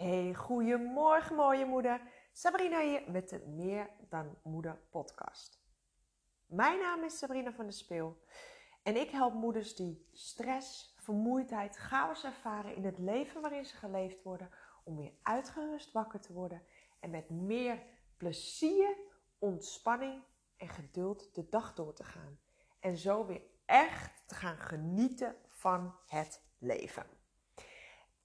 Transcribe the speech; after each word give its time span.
Hey, 0.00 0.34
goedemorgen 0.34 1.36
mooie 1.36 1.64
moeder. 1.64 2.00
Sabrina 2.32 2.80
hier 2.80 3.02
met 3.10 3.28
de 3.28 3.38
Meer 3.46 3.90
dan 4.08 4.38
Moeder 4.42 4.80
podcast. 4.90 5.60
Mijn 6.46 6.78
naam 6.78 7.04
is 7.04 7.18
Sabrina 7.18 7.52
van 7.52 7.64
der 7.64 7.74
Speel 7.74 8.22
en 8.82 8.96
ik 8.96 9.10
help 9.10 9.34
moeders 9.34 9.74
die 9.74 10.08
stress, 10.12 10.94
vermoeidheid, 10.98 11.76
chaos 11.76 12.24
ervaren 12.24 12.74
in 12.74 12.84
het 12.84 12.98
leven 12.98 13.40
waarin 13.40 13.64
ze 13.64 13.76
geleefd 13.76 14.22
worden 14.22 14.50
om 14.84 14.96
weer 14.96 15.12
uitgerust 15.22 15.92
wakker 15.92 16.20
te 16.20 16.32
worden 16.32 16.62
en 17.00 17.10
met 17.10 17.30
meer 17.30 17.82
plezier, 18.16 18.96
ontspanning 19.38 20.22
en 20.56 20.68
geduld 20.68 21.34
de 21.34 21.48
dag 21.48 21.74
door 21.74 21.94
te 21.94 22.04
gaan. 22.04 22.38
En 22.78 22.96
zo 22.96 23.26
weer 23.26 23.42
echt 23.66 24.22
te 24.26 24.34
gaan 24.34 24.58
genieten 24.58 25.36
van 25.48 25.94
het 26.06 26.42
leven. 26.58 27.19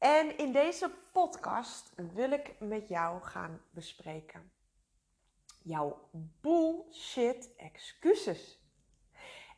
En 0.06 0.38
in 0.38 0.52
deze 0.52 0.92
podcast 1.12 1.94
wil 2.14 2.32
ik 2.32 2.56
met 2.60 2.88
jou 2.88 3.22
gaan 3.22 3.62
bespreken 3.72 4.52
jouw 5.64 6.10
bullshit 6.42 7.50
excuses. 7.58 8.60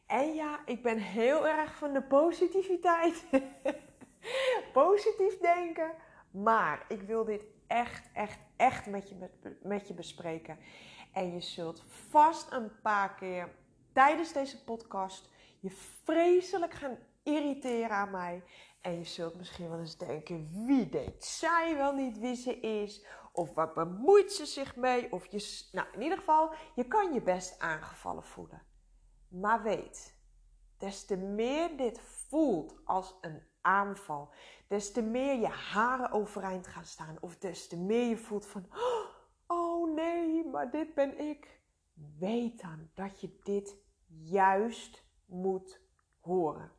En 0.05 0.33
ja, 0.33 0.59
ik 0.65 0.83
ben 0.83 0.97
heel 0.97 1.47
erg 1.47 1.75
van 1.75 1.93
de 1.93 2.02
positiviteit. 2.03 3.25
Positief 4.73 5.38
denken. 5.38 5.91
Maar 6.31 6.85
ik 6.88 7.02
wil 7.02 7.25
dit 7.25 7.43
echt, 7.67 8.09
echt, 8.13 8.39
echt 8.55 8.85
met 8.85 9.09
je, 9.09 9.29
met 9.61 9.88
je 9.88 9.93
bespreken. 9.93 10.59
En 11.13 11.33
je 11.33 11.41
zult 11.41 11.83
vast 12.09 12.52
een 12.52 12.81
paar 12.81 13.16
keer 13.16 13.55
tijdens 13.93 14.33
deze 14.33 14.63
podcast 14.63 15.29
je 15.59 15.69
vreselijk 16.03 16.73
gaan 16.73 16.97
irriteren 17.23 17.95
aan 17.95 18.11
mij. 18.11 18.43
En 18.81 18.98
je 18.98 19.04
zult 19.04 19.38
misschien 19.38 19.70
wel 19.70 19.80
eens 19.80 19.98
denken: 19.98 20.66
wie 20.66 20.90
denkt 20.90 21.23
zij 21.23 21.76
wel 21.76 21.94
niet 21.94 22.20
wie 22.20 22.36
ze 22.36 22.59
is? 22.59 23.05
Of 23.31 23.53
waar 23.53 23.73
bemoeit 23.73 24.31
ze 24.31 24.45
zich 24.45 24.75
mee? 24.75 25.11
Of 25.11 25.25
je, 25.25 25.67
nou, 25.72 25.88
in 25.94 26.02
ieder 26.02 26.17
geval, 26.17 26.53
je 26.75 26.88
kan 26.88 27.14
je 27.14 27.22
best 27.22 27.59
aangevallen 27.59 28.23
voelen. 28.23 28.61
Maar 29.28 29.64
weet, 29.64 30.17
des 30.78 31.06
te 31.06 31.16
meer 31.17 31.78
dit 31.78 32.00
voelt 32.00 32.75
als 32.86 33.17
een 33.22 33.44
aanval, 33.61 34.34
des 34.67 34.91
te 34.91 35.02
meer 35.02 35.39
je 35.39 35.47
haren 35.47 36.12
overeind 36.12 36.67
gaan 36.67 36.86
staan, 36.86 37.17
of 37.19 37.38
des 37.38 37.67
te 37.67 37.78
meer 37.78 38.09
je 38.09 38.17
voelt 38.17 38.45
van: 38.45 38.66
oh 39.47 39.94
nee, 39.94 40.45
maar 40.45 40.72
dit 40.72 40.94
ben 40.94 41.19
ik. 41.19 41.62
Weet 42.19 42.62
dan 42.62 42.89
dat 42.94 43.22
je 43.22 43.39
dit 43.44 43.75
juist 44.08 45.03
moet 45.25 45.81
horen. 46.19 46.77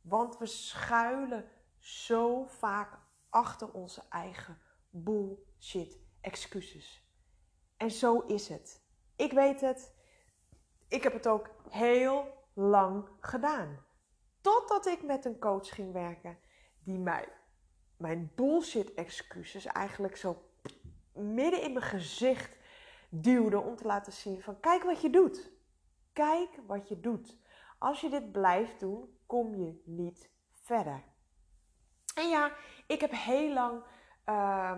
Want 0.00 0.38
we 0.38 0.46
schuilen 0.46 1.50
zo 1.78 2.44
vaak 2.44 2.98
achter 3.28 3.72
onze 3.72 4.02
eigen 4.08 4.58
bullshit 4.90 5.98
excuses. 6.20 7.06
En 7.76 7.90
zo 7.90 8.18
is 8.18 8.48
het. 8.48 8.82
Ik 9.16 9.32
weet 9.32 9.60
het. 9.60 9.94
Ik 10.88 11.02
heb 11.02 11.12
het 11.12 11.28
ook 11.28 11.50
heel 11.68 12.46
lang 12.52 13.08
gedaan. 13.20 13.84
Totdat 14.40 14.86
ik 14.86 15.02
met 15.02 15.24
een 15.24 15.38
coach 15.38 15.68
ging 15.68 15.92
werken 15.92 16.38
die 16.84 16.98
mij 16.98 17.28
mijn 17.96 18.32
bullshit 18.34 18.94
excuses 18.94 19.66
eigenlijk 19.66 20.16
zo 20.16 20.42
midden 21.12 21.62
in 21.62 21.72
mijn 21.72 21.84
gezicht 21.84 22.56
duwde 23.08 23.60
om 23.60 23.76
te 23.76 23.86
laten 23.86 24.12
zien 24.12 24.42
van 24.42 24.60
kijk 24.60 24.82
wat 24.82 25.00
je 25.00 25.10
doet. 25.10 25.50
Kijk 26.12 26.48
wat 26.66 26.88
je 26.88 27.00
doet. 27.00 27.36
Als 27.78 28.00
je 28.00 28.08
dit 28.08 28.32
blijft 28.32 28.80
doen, 28.80 29.17
kom 29.28 29.54
je 29.54 29.82
niet 29.84 30.30
verder. 30.52 31.02
En 32.14 32.28
ja, 32.28 32.52
ik 32.86 33.00
heb 33.00 33.10
heel 33.12 33.52
lang. 33.52 33.82
Uh, 34.26 34.72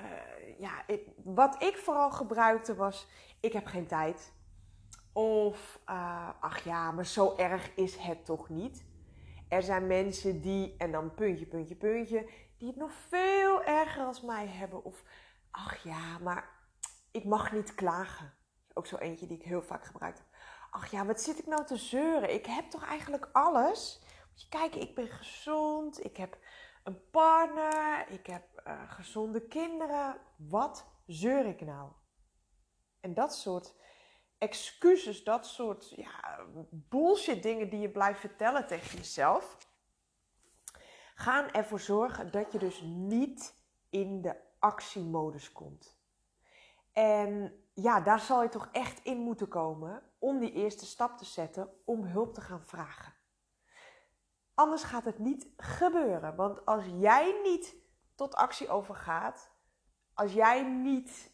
uh, 0.00 0.58
ja, 0.58 0.86
ik, 0.86 1.08
wat 1.24 1.62
ik 1.62 1.76
vooral 1.76 2.10
gebruikte 2.10 2.74
was: 2.74 3.08
ik 3.40 3.52
heb 3.52 3.66
geen 3.66 3.86
tijd. 3.86 4.34
Of 5.12 5.80
uh, 5.88 6.30
ach 6.40 6.64
ja, 6.64 6.90
maar 6.90 7.06
zo 7.06 7.36
erg 7.36 7.74
is 7.74 7.96
het 7.96 8.24
toch 8.24 8.48
niet. 8.48 8.84
Er 9.48 9.62
zijn 9.62 9.86
mensen 9.86 10.40
die, 10.40 10.74
en 10.78 10.92
dan 10.92 11.14
puntje, 11.14 11.46
puntje, 11.46 11.74
puntje, 11.74 12.30
die 12.58 12.68
het 12.68 12.76
nog 12.76 12.92
veel 12.92 13.64
erger 13.64 14.04
als 14.04 14.22
mij 14.22 14.46
hebben. 14.46 14.84
Of 14.84 15.04
ach 15.50 15.82
ja, 15.82 16.18
maar 16.18 16.50
ik 17.10 17.24
mag 17.24 17.52
niet 17.52 17.74
klagen. 17.74 18.32
Ook 18.74 18.86
zo 18.86 18.96
eentje 18.96 19.26
die 19.26 19.36
ik 19.36 19.44
heel 19.44 19.62
vaak 19.62 19.84
gebruikt 19.84 20.18
heb. 20.18 20.26
Ach 20.76 20.90
ja, 20.90 21.06
wat 21.06 21.20
zit 21.20 21.38
ik 21.38 21.46
nou 21.46 21.64
te 21.64 21.76
zeuren? 21.76 22.34
Ik 22.34 22.46
heb 22.46 22.70
toch 22.70 22.84
eigenlijk 22.84 23.28
alles? 23.32 24.00
Moet 24.30 24.42
je 24.42 24.48
kijken, 24.48 24.80
ik 24.80 24.94
ben 24.94 25.08
gezond, 25.08 26.04
ik 26.04 26.16
heb 26.16 26.38
een 26.84 27.10
partner, 27.10 28.08
ik 28.08 28.26
heb 28.26 28.62
uh, 28.66 28.90
gezonde 28.90 29.46
kinderen. 29.46 30.20
Wat 30.36 30.86
zeur 31.06 31.46
ik 31.46 31.60
nou? 31.60 31.92
En 33.00 33.14
dat 33.14 33.34
soort 33.34 33.74
excuses, 34.38 35.24
dat 35.24 35.46
soort 35.46 35.92
ja, 35.96 36.46
bullshit 36.70 37.42
dingen 37.42 37.70
die 37.70 37.80
je 37.80 37.90
blijft 37.90 38.20
vertellen 38.20 38.66
tegen 38.66 38.96
jezelf, 38.96 39.56
gaan 41.14 41.50
ervoor 41.50 41.80
zorgen 41.80 42.30
dat 42.30 42.52
je 42.52 42.58
dus 42.58 42.80
niet 42.84 43.54
in 43.90 44.22
de 44.22 44.36
actiemodus 44.58 45.52
komt. 45.52 46.00
En 46.92 47.60
ja, 47.74 48.00
daar 48.00 48.20
zal 48.20 48.42
je 48.42 48.48
toch 48.48 48.68
echt 48.72 49.04
in 49.04 49.18
moeten 49.18 49.48
komen 49.48 50.02
om 50.26 50.38
die 50.38 50.52
eerste 50.52 50.86
stap 50.86 51.18
te 51.18 51.24
zetten 51.24 51.68
om 51.84 52.04
hulp 52.04 52.34
te 52.34 52.40
gaan 52.40 52.62
vragen. 52.62 53.14
Anders 54.54 54.82
gaat 54.82 55.04
het 55.04 55.18
niet 55.18 55.48
gebeuren. 55.56 56.36
Want 56.36 56.64
als 56.64 56.84
jij 56.98 57.40
niet 57.42 57.74
tot 58.14 58.34
actie 58.34 58.68
overgaat, 58.68 59.50
als 60.14 60.32
jij 60.32 60.62
niet, 60.62 61.30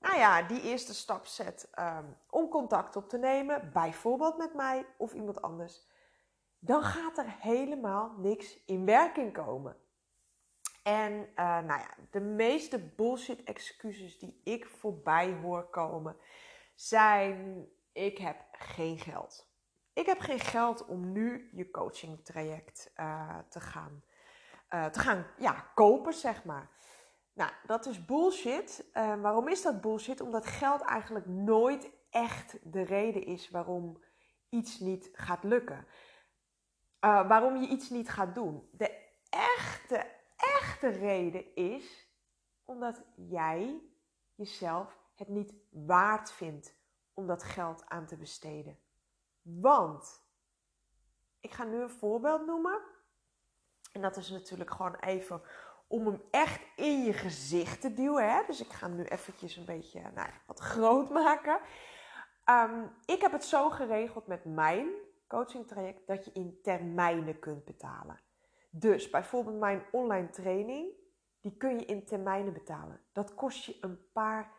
nou 0.00 0.16
ja, 0.16 0.42
die 0.42 0.62
eerste 0.62 0.94
stap 0.94 1.26
zet 1.26 1.70
um, 1.78 2.16
om 2.30 2.48
contact 2.48 2.96
op 2.96 3.08
te 3.08 3.18
nemen, 3.18 3.70
bijvoorbeeld 3.72 4.36
met 4.36 4.54
mij 4.54 4.86
of 4.98 5.12
iemand 5.12 5.42
anders, 5.42 5.86
dan 6.58 6.82
gaat 6.82 7.18
er 7.18 7.36
helemaal 7.38 8.14
niks 8.18 8.64
in 8.64 8.84
werking 8.84 9.32
komen. 9.32 9.76
En 10.82 11.12
uh, 11.12 11.26
nou 11.36 11.80
ja, 11.80 11.94
de 12.10 12.20
meeste 12.20 12.78
bullshit 12.78 13.42
excuses 13.42 14.18
die 14.18 14.40
ik 14.44 14.66
voorbij 14.66 15.32
hoor 15.32 15.70
komen 15.70 16.16
zijn: 16.74 17.68
ik 17.92 18.18
heb 18.18 18.44
geen 18.52 18.98
geld. 18.98 19.50
Ik 19.92 20.06
heb 20.06 20.20
geen 20.20 20.40
geld 20.40 20.86
om 20.86 21.12
nu 21.12 21.50
je 21.52 21.70
coaching 21.70 22.24
traject 22.24 22.92
uh, 22.96 23.38
te 23.48 23.60
gaan, 23.60 24.04
uh, 24.70 24.86
te 24.86 24.98
gaan 24.98 25.26
ja, 25.38 25.70
kopen, 25.74 26.12
zeg 26.12 26.44
maar. 26.44 26.70
Nou, 27.34 27.50
dat 27.66 27.86
is 27.86 28.04
bullshit. 28.04 28.84
Uh, 28.94 29.20
waarom 29.20 29.48
is 29.48 29.62
dat 29.62 29.80
bullshit? 29.80 30.20
Omdat 30.20 30.46
geld 30.46 30.80
eigenlijk 30.80 31.26
nooit 31.26 31.90
echt 32.10 32.58
de 32.72 32.82
reden 32.82 33.24
is 33.24 33.50
waarom 33.50 34.02
iets 34.48 34.78
niet 34.78 35.10
gaat 35.12 35.44
lukken. 35.44 35.86
waarom 37.00 37.56
je 37.56 37.68
iets 37.68 37.90
niet 37.90 38.10
gaat 38.10 38.34
doen. 38.34 38.68
De 38.72 39.00
echte, 39.30 40.06
echte 40.36 40.88
reden 40.88 41.54
is 41.54 42.08
omdat 42.64 43.02
jij 43.14 43.82
jezelf 44.34 44.98
het 45.14 45.28
niet 45.28 45.54
waard 45.70 46.32
vindt 46.32 46.81
om 47.14 47.26
dat 47.26 47.42
geld 47.42 47.88
aan 47.88 48.06
te 48.06 48.16
besteden. 48.16 48.78
Want, 49.42 50.22
ik 51.40 51.52
ga 51.52 51.64
nu 51.64 51.80
een 51.80 51.90
voorbeeld 51.90 52.46
noemen. 52.46 52.80
En 53.92 54.02
dat 54.02 54.16
is 54.16 54.30
natuurlijk 54.30 54.70
gewoon 54.70 54.94
even 54.94 55.42
om 55.86 56.06
hem 56.06 56.22
echt 56.30 56.62
in 56.76 57.04
je 57.04 57.12
gezicht 57.12 57.80
te 57.80 57.94
duwen. 57.94 58.30
Hè? 58.30 58.42
Dus 58.46 58.60
ik 58.60 58.72
ga 58.72 58.86
hem 58.86 58.96
nu 58.96 59.04
eventjes 59.04 59.56
een 59.56 59.64
beetje 59.64 60.10
nou, 60.14 60.30
wat 60.46 60.58
groot 60.58 61.10
maken. 61.10 61.60
Um, 62.50 62.90
ik 63.06 63.20
heb 63.20 63.32
het 63.32 63.44
zo 63.44 63.70
geregeld 63.70 64.26
met 64.26 64.44
mijn 64.44 64.88
coaching 65.26 65.68
traject 65.68 66.06
dat 66.06 66.24
je 66.24 66.32
in 66.32 66.58
termijnen 66.62 67.38
kunt 67.38 67.64
betalen. 67.64 68.20
Dus 68.70 69.10
bijvoorbeeld 69.10 69.58
mijn 69.58 69.84
online 69.92 70.30
training, 70.30 70.90
die 71.40 71.56
kun 71.56 71.78
je 71.78 71.84
in 71.84 72.04
termijnen 72.04 72.52
betalen. 72.52 73.00
Dat 73.12 73.34
kost 73.34 73.64
je 73.64 73.76
een 73.80 74.10
paar 74.12 74.52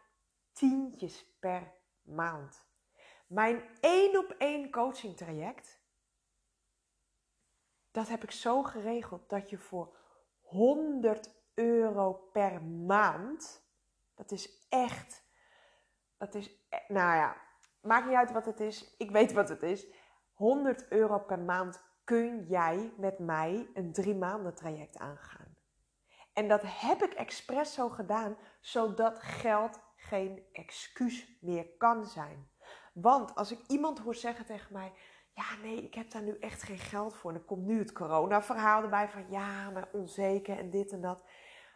tientjes 0.52 1.38
per 1.40 1.74
maand. 2.04 2.66
Mijn 3.28 3.64
één 3.80 4.18
op 4.18 4.36
één 4.38 4.72
coaching 4.72 5.18
traject, 5.18 5.82
dat 7.92 8.08
heb 8.08 8.24
ik 8.24 8.32
zo 8.32 8.64
geregeld 8.64 9.30
dat 9.30 9.50
je 9.50 9.58
voor 9.58 9.98
100 10.40 11.42
euro 11.54 12.14
per 12.14 12.64
maand, 12.64 13.68
dat 14.16 14.32
is 14.32 14.68
echt, 14.70 15.24
dat 16.18 16.36
is, 16.36 16.48
e, 16.70 16.78
nou 16.88 17.16
ja, 17.16 17.38
maakt 17.82 18.08
niet 18.08 18.16
uit 18.16 18.32
wat 18.32 18.46
het 18.46 18.60
is, 18.60 18.96
ik 18.98 19.12
weet 19.12 19.34
wat 19.34 19.50
het 19.50 19.64
is. 19.64 19.88
100 20.34 20.88
euro 20.88 21.20
per 21.20 21.40
maand 21.40 21.82
kun 22.04 22.46
jij 22.46 22.94
met 22.98 23.20
mij 23.20 23.70
een 23.74 23.94
drie 23.94 24.16
maanden 24.16 24.56
traject 24.56 24.98
aangaan. 24.98 25.58
En 26.34 26.48
dat 26.48 26.62
heb 26.66 27.04
ik 27.04 27.14
expres 27.14 27.74
zo 27.74 27.90
gedaan, 27.90 28.38
zodat 28.62 29.20
geld 29.20 29.80
geen 30.04 30.44
excuus 30.52 31.38
meer 31.42 31.66
kan 31.78 32.06
zijn. 32.06 32.52
Want 32.94 33.36
als 33.36 33.52
ik 33.52 33.60
iemand 33.68 34.00
hoor 34.00 34.16
zeggen 34.16 34.46
tegen 34.46 34.74
mij: 34.74 34.94
Ja, 35.34 35.56
nee, 35.62 35.84
ik 35.84 35.94
heb 35.94 36.12
daar 36.12 36.22
nu 36.22 36.38
echt 36.40 36.64
geen 36.64 36.78
geld 36.78 37.16
voor. 37.16 37.32
En 37.32 37.38
dan 37.38 37.46
komt 37.46 37.66
nu 37.66 37.80
het 37.80 37.92
corona-verhaal 37.92 38.84
erbij 38.84 39.10
van 39.10 39.26
ja, 39.30 39.70
maar 39.70 39.90
onzeker 39.92 40.58
en 40.58 40.70
dit 40.70 40.92
en 40.92 41.02
dat. 41.02 41.24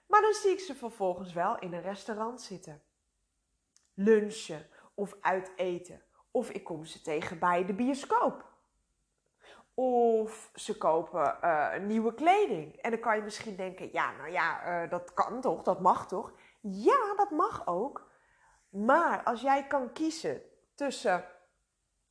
Maar 0.08 0.22
dan 0.22 0.34
zie 0.34 0.52
ik 0.52 0.60
ze 0.60 0.76
vervolgens 0.76 1.34
wel 1.34 1.60
in 1.60 1.74
een 1.74 1.82
restaurant 1.82 2.42
zitten. 2.42 2.82
Lunchen 3.94 4.70
of 4.96 5.18
uit 5.22 5.52
eten. 5.56 6.02
Of 6.32 6.50
ik 6.50 6.64
kom 6.64 6.86
ze 6.86 7.02
tegen 7.02 7.40
bij 7.40 7.66
de 7.66 7.74
bioscoop. 7.74 8.46
Of 9.74 10.52
ze 10.54 10.78
kopen 10.78 11.38
uh, 11.44 11.78
nieuwe 11.78 12.14
kleding. 12.14 12.76
En 12.76 12.92
dan 12.92 13.00
kan 13.00 13.16
je 13.16 13.22
misschien 13.22 13.56
denken, 13.56 13.92
ja, 13.92 14.12
nou 14.12 14.32
ja, 14.32 14.84
uh, 14.84 14.90
dat 14.90 15.14
kan 15.14 15.42
toch, 15.42 15.64
dat 15.64 15.82
mag 15.82 16.08
toch? 16.08 16.34
Ja, 16.62 17.16
dat 17.16 17.32
mag 17.32 17.68
ook. 17.68 18.12
Maar 18.70 19.24
als 19.24 19.42
jij 19.42 19.68
kan 19.68 19.94
kiezen 19.94 20.42
tussen 20.76 21.26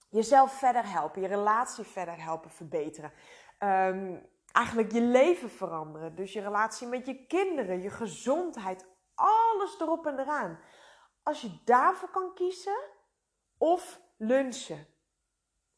jezelf 0.08 0.52
verder 0.52 0.90
helpen, 0.90 1.22
je 1.22 1.28
relatie 1.28 1.84
verder 1.84 2.22
helpen 2.22 2.50
verbeteren, 2.50 3.12
um, 3.58 4.28
eigenlijk 4.52 4.92
je 4.92 5.00
leven 5.00 5.50
veranderen, 5.50 6.14
dus 6.14 6.32
je 6.32 6.40
relatie 6.40 6.86
met 6.86 7.06
je 7.06 7.26
kinderen, 7.26 7.82
je 7.82 7.90
gezondheid, 7.90 8.86
alles 9.14 9.80
erop 9.80 10.06
en 10.06 10.18
eraan. 10.18 10.58
Als 11.22 11.40
je 11.40 11.58
daarvoor 11.64 12.10
kan 12.10 12.34
kiezen, 12.34 12.78
of 13.58 14.00
lunchen, 14.16 14.86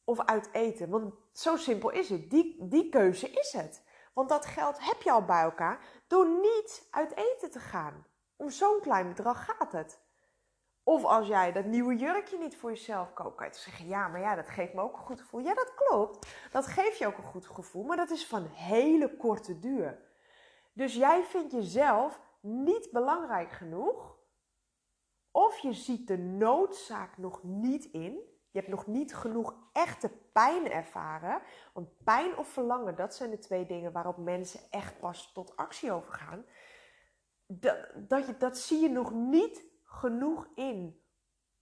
of 0.05 0.21
uit 0.25 0.49
eten. 0.53 0.89
Want 0.89 1.15
zo 1.33 1.57
simpel 1.57 1.91
is 1.91 2.09
het. 2.09 2.31
Die, 2.31 2.69
die 2.69 2.89
keuze 2.89 3.31
is 3.31 3.53
het. 3.53 3.83
Want 4.15 4.29
dat 4.29 4.47
geld 4.47 4.85
heb 4.85 5.03
je 5.03 5.11
al 5.11 5.25
bij 5.25 5.43
elkaar 5.43 5.85
door 6.07 6.29
niet 6.29 6.89
uit 6.91 7.17
eten 7.17 7.51
te 7.51 7.61
gaan. 7.61 8.07
Om 8.37 8.51
zo'n 8.51 8.81
klein 8.81 9.09
bedrag 9.09 9.45
gaat 9.45 9.73
het. 9.73 10.01
Of 10.89 11.05
als 11.05 11.27
jij 11.27 11.53
dat 11.53 11.65
nieuwe 11.65 11.97
jurkje 11.97 12.39
niet 12.39 12.57
voor 12.57 12.71
jezelf 12.71 13.13
koopt, 13.13 13.37
kan 13.37 13.47
je 13.47 13.55
zeggen: 13.55 13.87
Ja, 13.87 14.09
maar 14.09 14.21
ja, 14.21 14.35
dat 14.35 14.49
geeft 14.49 14.75
me 14.75 14.81
ook 14.81 14.97
een 14.97 15.05
goed 15.05 15.21
gevoel. 15.21 15.41
Ja, 15.41 15.55
dat 15.55 15.75
klopt. 15.75 16.27
Dat 16.51 16.67
geeft 16.67 16.99
je 16.99 17.07
ook 17.07 17.19
een 17.19 17.25
goed 17.25 17.47
gevoel, 17.47 17.85
maar 17.85 17.97
dat 17.97 18.11
is 18.11 18.27
van 18.27 18.47
hele 18.47 19.17
korte 19.17 19.59
duur. 19.59 19.99
Dus 20.73 20.95
jij 20.95 21.23
vindt 21.23 21.53
jezelf 21.53 22.21
niet 22.41 22.89
belangrijk 22.93 23.51
genoeg, 23.51 24.17
of 25.31 25.59
je 25.59 25.73
ziet 25.73 26.07
de 26.07 26.19
noodzaak 26.19 27.19
nog 27.19 27.43
niet 27.43 27.85
in 27.85 28.37
je 28.51 28.59
hebt 28.59 28.69
nog 28.69 28.87
niet 28.87 29.15
genoeg 29.15 29.55
echte 29.73 30.11
pijn 30.33 30.71
ervaren. 30.71 31.43
Want 31.73 32.05
pijn 32.05 32.37
of 32.37 32.49
verlangen, 32.49 32.97
dat 32.97 33.15
zijn 33.15 33.31
de 33.31 33.39
twee 33.39 33.67
dingen 33.67 33.93
waarop 33.93 34.17
mensen 34.17 34.61
echt 34.71 34.99
pas 34.99 35.33
tot 35.33 35.57
actie 35.57 35.93
overgaan. 35.93 36.45
Dat, 37.47 38.39
dat, 38.39 38.59
zie 38.59 38.81
je 38.81 38.89
nog 38.89 39.13
niet 39.13 39.65
genoeg 39.99 40.49
in. 40.55 41.03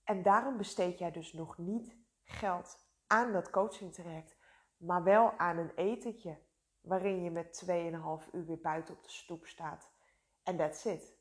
En 0.05 0.23
daarom 0.23 0.57
besteed 0.57 0.99
jij 0.99 1.11
dus 1.11 1.33
nog 1.33 1.59
niet 1.59 1.97
geld 2.25 2.79
aan 3.07 3.33
dat 3.33 3.51
coaching 3.51 3.95
traject, 3.95 4.37
maar 4.77 5.03
wel 5.03 5.39
aan 5.39 5.57
een 5.57 5.73
etentje 5.75 6.39
waarin 6.81 7.23
je 7.23 7.31
met 7.31 7.63
2,5 7.67 7.71
uur 8.33 8.47
weer 8.47 8.61
buiten 8.61 8.95
op 8.95 9.03
de 9.03 9.11
stoep 9.11 9.47
staat. 9.47 9.91
En 10.43 10.57
that's 10.57 10.85
it. 10.85 11.15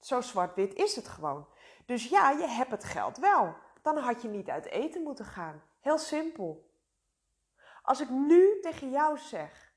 Zo 0.00 0.20
zwart-wit 0.20 0.74
is 0.74 0.96
het 0.96 1.08
gewoon. 1.08 1.48
Dus 1.86 2.08
ja, 2.08 2.30
je 2.30 2.46
hebt 2.46 2.70
het 2.70 2.84
geld 2.84 3.16
wel 3.16 3.54
dan 3.82 3.98
had 3.98 4.22
je 4.22 4.28
niet 4.28 4.48
uit 4.48 4.66
eten 4.66 5.02
moeten 5.02 5.24
gaan. 5.24 5.62
Heel 5.80 5.98
simpel. 5.98 6.70
Als 7.82 8.00
ik 8.00 8.10
nu 8.10 8.60
tegen 8.60 8.90
jou 8.90 9.18
zeg, 9.18 9.74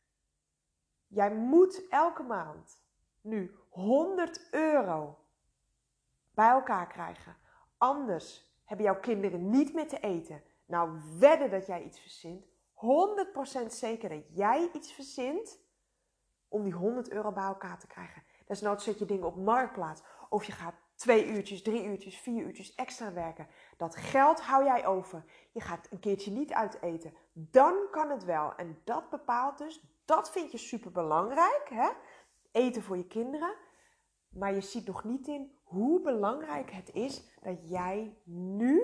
jij 1.08 1.34
moet 1.36 1.88
elke 1.90 2.24
maand 2.24 2.82
nu 3.22 3.56
100 3.70 4.48
euro 4.52 5.21
bij 6.34 6.50
elkaar 6.50 6.88
krijgen. 6.88 7.38
Anders 7.78 8.50
hebben 8.66 8.86
jouw 8.86 9.00
kinderen 9.00 9.50
niet 9.50 9.74
meer 9.74 9.88
te 9.88 10.00
eten. 10.00 10.44
Nou, 10.66 11.00
wedden 11.20 11.50
dat 11.50 11.66
jij 11.66 11.84
iets 11.84 12.00
verzint. 12.00 12.46
100% 13.66 13.66
zeker 13.68 14.10
dat 14.10 14.24
jij 14.30 14.70
iets 14.74 14.94
verzint 14.94 15.60
om 16.48 16.64
die 16.64 16.74
100 16.74 17.12
euro 17.12 17.32
bij 17.32 17.44
elkaar 17.44 17.80
te 17.80 17.88
krijgen. 17.88 18.24
Desnoods 18.46 18.84
zet 18.84 19.00
je 19.00 19.06
dingen 19.06 19.28
op 19.28 19.36
marktplaats. 19.36 20.04
Of 20.30 20.44
je 20.44 20.52
gaat 20.52 20.76
twee 20.96 21.28
uurtjes, 21.28 21.62
drie 21.62 21.86
uurtjes, 21.86 22.18
vier 22.18 22.44
uurtjes 22.44 22.76
extra 22.76 23.14
werken. 23.14 23.48
Dat 23.78 23.96
geld 23.96 24.42
hou 24.42 24.64
jij 24.64 24.86
over. 24.86 25.26
Je 25.52 25.62
gaat 25.62 25.88
een 25.92 26.00
keertje 26.00 26.32
niet 26.32 26.54
uit 26.54 26.82
eten. 26.82 27.14
Dan 27.34 27.88
kan 27.92 28.10
het 28.10 28.24
wel. 28.24 28.56
En 28.56 28.82
dat 28.84 29.10
bepaalt 29.10 29.58
dus, 29.58 29.84
dat 30.06 30.32
vind 30.32 30.52
je 30.52 30.58
super 30.58 30.92
belangrijk. 30.92 31.70
Hè? 31.70 31.90
Eten 32.52 32.84
voor 32.84 32.98
je 32.98 33.08
kinderen. 33.08 33.56
Maar 34.32 34.54
je 34.54 34.62
ziet 34.62 34.88
nog 34.88 35.04
niet 35.04 35.28
in 35.28 35.56
hoe 35.64 36.02
belangrijk 36.02 36.72
het 36.72 36.94
is 36.94 37.24
dat 37.42 37.70
jij 37.70 38.18
nu 38.24 38.82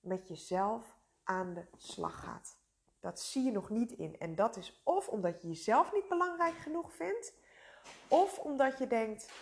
met 0.00 0.28
jezelf 0.28 0.98
aan 1.24 1.54
de 1.54 1.66
slag 1.76 2.20
gaat. 2.20 2.58
Dat 3.00 3.20
zie 3.20 3.44
je 3.44 3.50
nog 3.50 3.70
niet 3.70 3.92
in. 3.92 4.18
En 4.18 4.34
dat 4.34 4.56
is 4.56 4.80
of 4.84 5.08
omdat 5.08 5.42
je 5.42 5.48
jezelf 5.48 5.92
niet 5.92 6.08
belangrijk 6.08 6.54
genoeg 6.54 6.92
vindt, 6.92 7.34
of 8.08 8.38
omdat 8.38 8.78
je 8.78 8.86
denkt: 8.86 9.32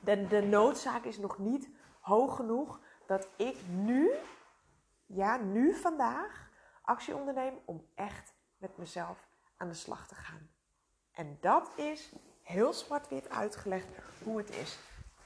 de, 0.00 0.26
de 0.26 0.42
noodzaak 0.42 1.04
is 1.04 1.18
nog 1.18 1.38
niet 1.38 1.68
hoog 2.00 2.36
genoeg 2.36 2.80
dat 3.06 3.28
ik 3.36 3.56
nu, 3.68 4.10
ja, 5.06 5.36
nu 5.36 5.74
vandaag, 5.74 6.50
actie 6.82 7.14
onderneem 7.14 7.58
om 7.64 7.86
echt 7.94 8.34
met 8.56 8.76
mezelf 8.76 9.28
aan 9.56 9.68
de 9.68 9.74
slag 9.74 10.08
te 10.08 10.14
gaan. 10.14 10.50
En 11.12 11.38
dat 11.40 11.72
is 11.76 12.12
heel 12.46 12.72
zwart-wit 12.72 13.30
uitgelegd 13.30 13.86
hoe 14.22 14.38
het 14.38 14.50
is. 14.50 14.78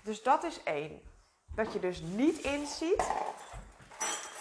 Dus 0.03 0.23
dat 0.23 0.45
is 0.45 0.63
één. 0.63 1.01
Dat 1.55 1.73
je 1.73 1.79
dus 1.79 2.01
niet 2.01 2.39
inziet 2.39 3.05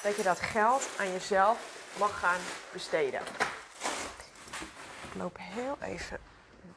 dat 0.04 0.16
je 0.16 0.24
dat 0.24 0.40
geld 0.40 0.90
aan 1.00 1.12
jezelf 1.12 1.94
mag 2.00 2.20
gaan 2.20 2.40
besteden. 2.72 3.22
Ik 5.10 5.16
loop 5.16 5.38
heel 5.40 5.78
even 5.82 6.20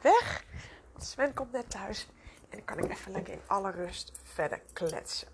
weg. 0.01 0.45
Want 0.91 1.05
Sven 1.05 1.33
komt 1.33 1.51
net 1.51 1.69
thuis. 1.69 2.07
En 2.49 2.57
dan 2.57 2.65
kan 2.65 2.77
ik 2.77 2.91
even 2.91 3.11
lekker 3.11 3.33
in 3.33 3.41
alle 3.47 3.71
rust 3.71 4.11
verder 4.23 4.61
kletsen. 4.73 5.27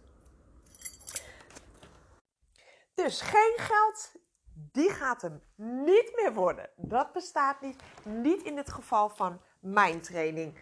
Dus 2.94 3.22
geen 3.22 3.54
geld, 3.58 4.12
die 4.54 4.90
gaat 4.90 5.22
hem 5.22 5.42
niet 5.56 6.12
meer 6.16 6.34
worden. 6.34 6.70
Dat 6.76 7.14
bestaat 7.14 7.62
niet. 7.62 7.82
Niet 8.04 8.44
in 8.44 8.58
het 8.58 8.72
geval 8.72 9.10
van 9.10 9.42
mijn 9.60 10.02
training. 10.02 10.60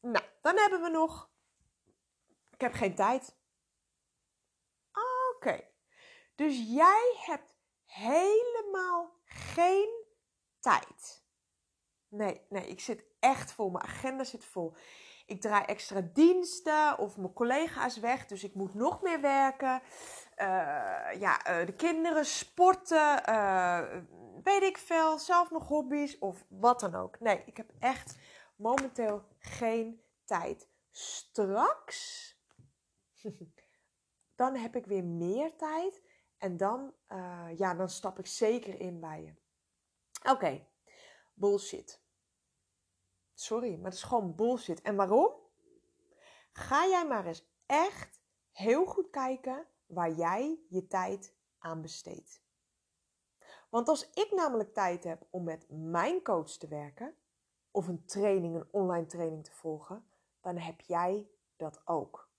Nou, 0.00 0.24
dan 0.42 0.56
hebben 0.56 0.82
we 0.82 0.88
nog. 0.88 1.30
Ik 2.50 2.60
heb 2.60 2.72
geen 2.72 2.94
tijd. 2.94 3.36
Oké. 5.34 5.64
Dus 6.34 6.66
jij 6.66 7.14
hebt 7.26 7.54
helemaal 7.84 9.20
geen 9.24 10.04
tijd. 10.58 11.24
Nee, 12.10 12.40
nee, 12.48 12.66
ik 12.66 12.80
zit 12.80 13.04
echt 13.20 13.52
vol. 13.52 13.70
Mijn 13.70 13.84
agenda 13.84 14.24
zit 14.24 14.44
vol 14.44 14.74
ik 15.30 15.40
draai 15.40 15.64
extra 15.64 16.00
diensten 16.12 16.98
of 16.98 17.16
mijn 17.16 17.32
collega's 17.32 17.98
weg, 17.98 18.26
dus 18.26 18.44
ik 18.44 18.54
moet 18.54 18.74
nog 18.74 19.02
meer 19.02 19.20
werken. 19.20 19.82
Uh, 20.36 21.20
ja, 21.20 21.60
uh, 21.60 21.66
de 21.66 21.74
kinderen 21.76 22.26
sporten, 22.26 23.22
uh, 23.28 24.02
weet 24.42 24.62
ik 24.62 24.78
veel, 24.78 25.18
zelf 25.18 25.50
nog 25.50 25.68
hobby's 25.68 26.16
of 26.18 26.44
wat 26.48 26.80
dan 26.80 26.94
ook. 26.94 27.20
Nee, 27.20 27.42
ik 27.46 27.56
heb 27.56 27.70
echt 27.78 28.18
momenteel 28.56 29.24
geen 29.38 30.02
tijd. 30.24 30.68
Straks, 30.90 32.34
dan 34.40 34.56
heb 34.56 34.76
ik 34.76 34.86
weer 34.86 35.04
meer 35.04 35.56
tijd 35.56 36.02
en 36.38 36.56
dan, 36.56 36.94
ja, 37.56 37.74
dan 37.74 37.88
stap 37.88 38.18
ik 38.18 38.26
zeker 38.26 38.80
in 38.80 39.00
bij 39.00 39.22
je. 39.22 39.34
Oké, 40.30 40.66
bullshit. 41.34 41.99
Sorry, 43.40 43.74
maar 43.74 43.84
het 43.84 43.94
is 43.94 44.02
gewoon 44.02 44.34
bullshit. 44.34 44.82
En 44.82 44.96
waarom? 44.96 45.32
Ga 46.52 46.86
jij 46.86 47.06
maar 47.06 47.26
eens 47.26 47.48
echt 47.66 48.20
heel 48.50 48.86
goed 48.86 49.10
kijken 49.10 49.66
waar 49.86 50.12
jij 50.12 50.58
je 50.68 50.86
tijd 50.86 51.34
aan 51.58 51.80
besteedt. 51.80 52.42
Want 53.70 53.88
als 53.88 54.10
ik 54.10 54.32
namelijk 54.34 54.74
tijd 54.74 55.04
heb 55.04 55.26
om 55.30 55.44
met 55.44 55.66
mijn 55.68 56.22
coach 56.22 56.50
te 56.50 56.68
werken, 56.68 57.14
of 57.70 57.88
een 57.88 58.04
training, 58.04 58.54
een 58.54 58.68
online 58.70 59.06
training 59.06 59.44
te 59.44 59.52
volgen, 59.52 60.04
dan 60.40 60.56
heb 60.56 60.80
jij 60.80 61.30
dat 61.56 61.80
ook. 61.84 62.30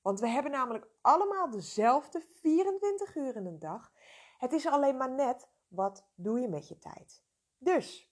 Want 0.00 0.20
we 0.20 0.28
hebben 0.28 0.52
namelijk 0.52 0.86
allemaal 1.00 1.50
dezelfde 1.50 2.20
24 2.20 3.16
uur 3.16 3.36
in 3.36 3.46
een 3.46 3.58
dag. 3.58 3.92
Het 4.38 4.52
is 4.52 4.66
alleen 4.66 4.96
maar 4.96 5.10
net 5.10 5.48
wat 5.68 6.06
doe 6.14 6.40
je 6.40 6.48
met 6.48 6.68
je 6.68 6.78
tijd. 6.78 7.22
Dus 7.58 8.09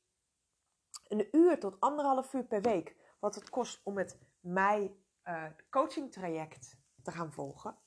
een 1.08 1.28
uur 1.32 1.58
tot 1.58 1.80
anderhalf 1.80 2.32
uur 2.32 2.44
per 2.44 2.62
week, 2.62 2.96
wat 3.18 3.34
het 3.34 3.50
kost 3.50 3.80
om 3.84 3.94
met 3.94 4.18
mij 4.40 4.96
uh, 5.24 5.44
coaching 5.70 6.12
traject 6.12 6.76
te 7.02 7.10
gaan 7.10 7.32
volgen. 7.32 7.78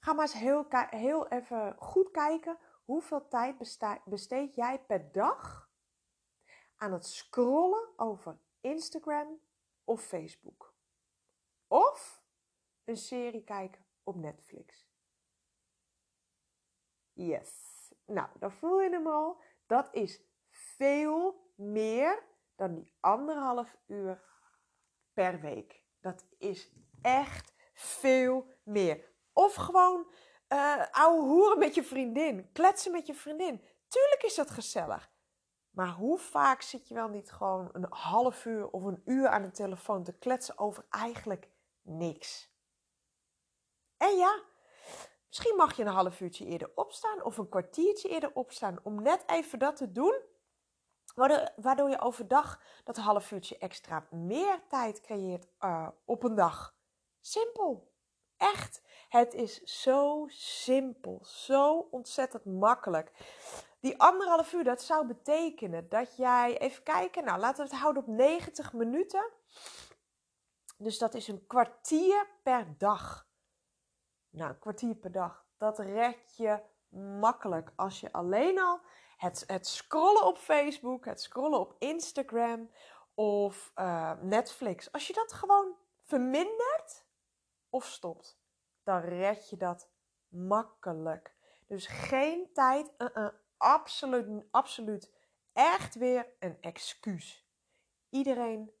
Ga 0.00 0.12
maar 0.12 0.24
eens 0.24 0.40
heel, 0.40 0.66
heel 0.90 1.28
even 1.28 1.76
goed 1.78 2.10
kijken 2.10 2.58
hoeveel 2.84 3.28
tijd 3.28 3.56
besteed 4.04 4.54
jij 4.54 4.84
per 4.84 5.12
dag 5.12 5.70
aan 6.76 6.92
het 6.92 7.06
scrollen 7.06 7.88
over 7.96 8.38
Instagram 8.60 9.40
of 9.84 10.02
Facebook. 10.02 10.74
Of 11.66 12.22
een 12.84 12.96
serie 12.96 13.44
kijken 13.44 13.84
op 14.02 14.16
Netflix. 14.16 14.88
Yes. 17.12 17.92
Nou, 18.06 18.28
dan 18.38 18.52
voel 18.52 18.80
je 18.80 18.90
hem 18.90 19.06
al. 19.06 19.40
Dat 19.66 19.88
is 19.92 20.22
veel 20.48 21.47
meer 21.58 22.22
dan 22.56 22.74
die 22.74 22.92
anderhalf 23.00 23.76
uur 23.86 24.22
per 25.12 25.40
week. 25.40 25.82
Dat 26.00 26.24
is 26.38 26.72
echt 27.02 27.52
veel 27.74 28.46
meer. 28.62 29.04
Of 29.32 29.54
gewoon 29.54 30.12
uh, 30.48 30.86
ouwe 30.90 31.22
hoeren 31.22 31.58
met 31.58 31.74
je 31.74 31.84
vriendin. 31.84 32.52
Kletsen 32.52 32.92
met 32.92 33.06
je 33.06 33.14
vriendin. 33.14 33.62
Tuurlijk 33.88 34.22
is 34.22 34.34
dat 34.34 34.50
gezellig. 34.50 35.10
Maar 35.70 35.88
hoe 35.88 36.18
vaak 36.18 36.62
zit 36.62 36.88
je 36.88 36.94
wel 36.94 37.08
niet 37.08 37.30
gewoon 37.30 37.68
een 37.72 37.86
half 37.90 38.44
uur 38.44 38.70
of 38.70 38.82
een 38.82 39.02
uur 39.04 39.28
aan 39.28 39.42
de 39.42 39.50
telefoon 39.50 40.04
te 40.04 40.18
kletsen 40.18 40.58
over 40.58 40.86
eigenlijk 40.90 41.48
niks? 41.82 42.50
En 43.96 44.16
ja, 44.16 44.42
misschien 45.28 45.56
mag 45.56 45.76
je 45.76 45.82
een 45.82 45.88
half 45.88 46.20
uurtje 46.20 46.46
eerder 46.46 46.70
opstaan 46.74 47.22
of 47.22 47.38
een 47.38 47.48
kwartiertje 47.48 48.08
eerder 48.08 48.34
opstaan 48.34 48.78
om 48.82 49.02
net 49.02 49.22
even 49.26 49.58
dat 49.58 49.76
te 49.76 49.92
doen. 49.92 50.20
Waardoor 51.56 51.90
je 51.90 52.00
overdag 52.00 52.60
dat 52.84 52.96
half 52.96 53.30
uurtje 53.30 53.58
extra 53.58 54.06
meer 54.10 54.60
tijd 54.68 55.00
creëert 55.00 55.46
uh, 55.60 55.88
op 56.04 56.22
een 56.22 56.34
dag. 56.34 56.76
Simpel. 57.20 57.92
Echt. 58.36 58.82
Het 59.08 59.34
is 59.34 59.62
zo 59.62 60.26
simpel. 60.28 61.24
Zo 61.24 61.88
ontzettend 61.90 62.44
makkelijk. 62.44 63.12
Die 63.80 64.00
anderhalf 64.00 64.52
uur, 64.52 64.64
dat 64.64 64.82
zou 64.82 65.06
betekenen 65.06 65.88
dat 65.88 66.16
jij, 66.16 66.58
even 66.58 66.82
kijken, 66.82 67.24
nou 67.24 67.38
laten 67.38 67.64
we 67.64 67.70
het 67.70 67.80
houden 67.80 68.02
op 68.02 68.08
90 68.08 68.72
minuten. 68.72 69.30
Dus 70.76 70.98
dat 70.98 71.14
is 71.14 71.28
een 71.28 71.46
kwartier 71.46 72.26
per 72.42 72.74
dag. 72.78 73.28
Nou, 74.30 74.50
een 74.50 74.58
kwartier 74.58 74.94
per 74.94 75.12
dag, 75.12 75.46
dat 75.56 75.78
red 75.78 76.36
je 76.36 76.60
makkelijk 77.20 77.72
als 77.76 78.00
je 78.00 78.12
alleen 78.12 78.60
al 78.60 78.80
het, 79.16 79.44
het 79.46 79.66
scrollen 79.66 80.26
op 80.26 80.38
Facebook, 80.38 81.04
het 81.04 81.20
scrollen 81.20 81.58
op 81.60 81.74
Instagram 81.78 82.70
of 83.14 83.72
uh, 83.76 84.12
Netflix, 84.20 84.92
als 84.92 85.06
je 85.06 85.12
dat 85.12 85.32
gewoon 85.32 85.74
vermindert 86.02 87.04
of 87.70 87.84
stopt, 87.84 88.40
dan 88.82 89.00
red 89.00 89.50
je 89.50 89.56
dat 89.56 89.90
makkelijk. 90.28 91.34
Dus 91.66 91.86
geen 91.86 92.52
tijd, 92.52 92.92
-uh, 92.98 93.28
absoluut, 93.56 94.44
absoluut 94.50 95.12
echt 95.52 95.94
weer 95.94 96.26
een 96.38 96.56
excuus. 96.60 97.46
Iedereen 98.10 98.72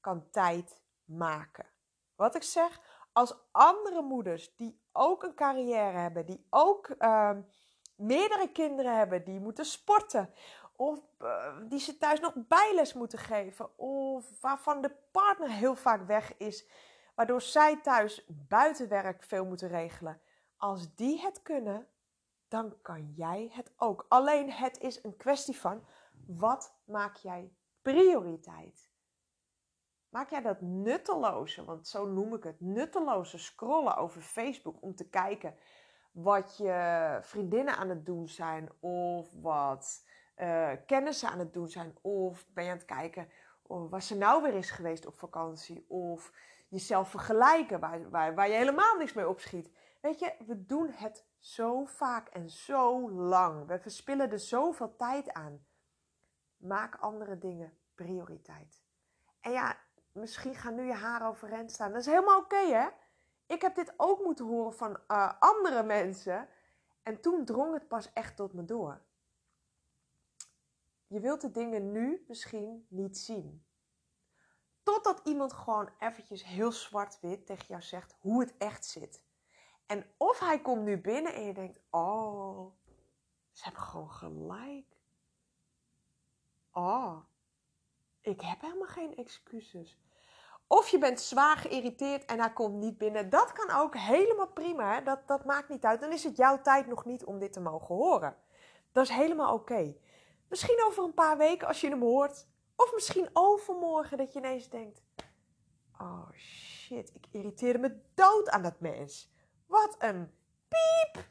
kan 0.00 0.30
tijd 0.30 0.82
maken. 1.04 1.66
Wat 2.14 2.34
ik 2.34 2.42
zeg, 2.42 2.80
als 3.12 3.34
andere 3.50 4.02
moeders 4.02 4.56
die 4.56 4.79
ook 4.92 5.22
een 5.22 5.34
carrière 5.34 5.98
hebben, 5.98 6.26
die 6.26 6.46
ook 6.50 6.94
uh, 6.98 7.36
meerdere 7.96 8.52
kinderen 8.52 8.96
hebben, 8.96 9.24
die 9.24 9.40
moeten 9.40 9.64
sporten, 9.64 10.30
of 10.76 10.98
uh, 11.22 11.56
die 11.68 11.78
ze 11.78 11.98
thuis 11.98 12.20
nog 12.20 12.32
bijles 12.34 12.92
moeten 12.92 13.18
geven, 13.18 13.78
of 13.78 14.40
waarvan 14.40 14.80
de 14.80 14.96
partner 15.10 15.50
heel 15.50 15.74
vaak 15.74 16.06
weg 16.06 16.36
is, 16.36 16.68
waardoor 17.14 17.40
zij 17.40 17.80
thuis 17.80 18.26
buitenwerk 18.28 19.22
veel 19.22 19.44
moeten 19.44 19.68
regelen. 19.68 20.20
Als 20.56 20.94
die 20.94 21.20
het 21.20 21.42
kunnen, 21.42 21.86
dan 22.48 22.74
kan 22.82 23.12
jij 23.16 23.50
het 23.52 23.72
ook. 23.76 24.06
Alleen 24.08 24.50
het 24.50 24.78
is 24.78 25.04
een 25.04 25.16
kwestie 25.16 25.56
van 25.56 25.84
wat 26.26 26.74
maak 26.84 27.16
jij 27.16 27.52
prioriteit? 27.82 28.89
Maak 30.10 30.30
jij 30.30 30.42
dat 30.42 30.60
nutteloze, 30.60 31.64
want 31.64 31.88
zo 31.88 32.06
noem 32.06 32.34
ik 32.34 32.44
het, 32.44 32.60
nutteloze 32.60 33.38
scrollen 33.38 33.96
over 33.96 34.20
Facebook 34.22 34.82
om 34.82 34.94
te 34.94 35.08
kijken 35.08 35.54
wat 36.12 36.56
je 36.56 37.18
vriendinnen 37.22 37.76
aan 37.76 37.88
het 37.88 38.06
doen 38.06 38.28
zijn 38.28 38.72
of 38.80 39.32
wat 39.40 40.06
uh, 40.36 40.72
kennissen 40.86 41.28
aan 41.28 41.38
het 41.38 41.52
doen 41.52 41.68
zijn 41.68 41.96
of 42.00 42.46
ben 42.48 42.64
je 42.64 42.70
aan 42.70 42.76
het 42.76 42.86
kijken 42.86 43.28
of 43.62 43.90
waar 43.90 44.02
ze 44.02 44.16
nou 44.16 44.42
weer 44.42 44.54
is 44.54 44.70
geweest 44.70 45.06
op 45.06 45.18
vakantie 45.18 45.84
of 45.88 46.32
jezelf 46.68 47.10
vergelijken 47.10 47.80
waar, 47.80 48.10
waar, 48.10 48.34
waar 48.34 48.48
je 48.48 48.54
helemaal 48.54 48.96
niks 48.96 49.12
mee 49.12 49.28
opschiet. 49.28 49.70
Weet 50.00 50.18
je, 50.18 50.34
we 50.46 50.66
doen 50.66 50.90
het 50.90 51.26
zo 51.38 51.84
vaak 51.84 52.28
en 52.28 52.48
zo 52.48 53.10
lang. 53.10 53.66
We 53.66 53.78
verspillen 53.78 54.30
er 54.30 54.40
zoveel 54.40 54.96
tijd 54.96 55.32
aan. 55.32 55.66
Maak 56.56 56.94
andere 56.94 57.38
dingen 57.38 57.78
prioriteit. 57.94 58.82
En 59.40 59.52
ja, 59.52 59.78
misschien 60.12 60.54
gaan 60.54 60.74
nu 60.74 60.86
je 60.86 60.92
haren 60.92 61.26
overeind 61.26 61.72
staan. 61.72 61.92
Dat 61.92 62.00
is 62.00 62.06
helemaal 62.06 62.38
oké, 62.38 62.56
hè? 62.56 62.88
Ik 63.46 63.60
heb 63.60 63.74
dit 63.74 63.92
ook 63.96 64.24
moeten 64.24 64.46
horen 64.46 64.74
van 64.74 64.98
uh, 65.08 65.32
andere 65.38 65.82
mensen. 65.82 66.48
En 67.02 67.20
toen 67.20 67.44
drong 67.44 67.74
het 67.74 67.88
pas 67.88 68.12
echt 68.12 68.36
tot 68.36 68.52
me 68.52 68.64
door. 68.64 69.02
Je 71.06 71.20
wilt 71.20 71.40
de 71.40 71.50
dingen 71.50 71.92
nu 71.92 72.24
misschien 72.28 72.86
niet 72.88 73.18
zien. 73.18 73.64
Totdat 74.82 75.20
iemand 75.24 75.52
gewoon 75.52 75.90
eventjes 75.98 76.44
heel 76.44 76.72
zwart-wit 76.72 77.46
tegen 77.46 77.66
jou 77.66 77.82
zegt 77.82 78.16
hoe 78.20 78.40
het 78.40 78.56
echt 78.56 78.86
zit. 78.86 79.22
En 79.86 80.06
of 80.16 80.38
hij 80.38 80.60
komt 80.60 80.82
nu 80.82 81.00
binnen 81.00 81.34
en 81.34 81.42
je 81.42 81.54
denkt: 81.54 81.80
Oh, 81.90 82.72
ze 83.52 83.64
hebben 83.64 83.82
gewoon 83.82 84.10
gelijk. 84.10 84.96
Oh, 86.72 87.16
ik 88.20 88.40
heb 88.40 88.60
helemaal 88.60 88.88
geen 88.88 89.16
excuses. 89.16 89.98
Of 90.66 90.88
je 90.88 90.98
bent 90.98 91.20
zwaar 91.20 91.56
geïrriteerd 91.56 92.24
en 92.24 92.40
hij 92.40 92.52
komt 92.52 92.74
niet 92.74 92.98
binnen. 92.98 93.30
Dat 93.30 93.52
kan 93.52 93.70
ook 93.76 93.96
helemaal 93.96 94.48
prima. 94.52 95.00
Dat, 95.00 95.28
dat 95.28 95.44
maakt 95.44 95.68
niet 95.68 95.84
uit. 95.84 96.00
Dan 96.00 96.12
is 96.12 96.24
het 96.24 96.36
jouw 96.36 96.60
tijd 96.60 96.86
nog 96.86 97.04
niet 97.04 97.24
om 97.24 97.38
dit 97.38 97.52
te 97.52 97.60
mogen 97.60 97.94
horen. 97.94 98.36
Dat 98.92 99.04
is 99.04 99.10
helemaal 99.10 99.54
oké. 99.54 99.96
Misschien 100.48 100.84
over 100.86 101.04
een 101.04 101.14
paar 101.14 101.36
weken 101.36 101.68
als 101.68 101.80
je 101.80 101.88
hem 101.88 102.00
hoort. 102.00 102.46
Of 102.76 102.94
misschien 102.94 103.30
overmorgen 103.32 104.18
dat 104.18 104.32
je 104.32 104.38
ineens 104.38 104.68
denkt: 104.68 105.02
Oh 105.98 106.30
shit, 106.32 107.14
ik 107.14 107.26
irriteerde 107.30 107.78
me 107.78 108.00
dood 108.14 108.50
aan 108.50 108.62
dat 108.62 108.80
mens. 108.80 109.32
Wat 109.66 109.96
een 109.98 110.30
piep! 110.68 111.24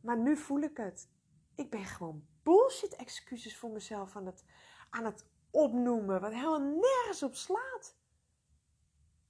Maar 0.00 0.18
nu 0.18 0.36
voel 0.36 0.60
ik 0.60 0.76
het. 0.76 1.08
Ik 1.54 1.70
ben 1.70 1.84
gewoon 1.84 2.26
bullshit 2.42 2.96
excuses 2.96 3.56
voor 3.56 3.70
mezelf 3.70 4.16
aan 4.16 4.26
het, 4.26 4.44
aan 4.90 5.04
het 5.04 5.26
opnoemen, 5.56 6.20
wat 6.20 6.32
helemaal 6.32 6.60
nergens 6.60 7.22
op 7.22 7.34
slaat. 7.34 7.96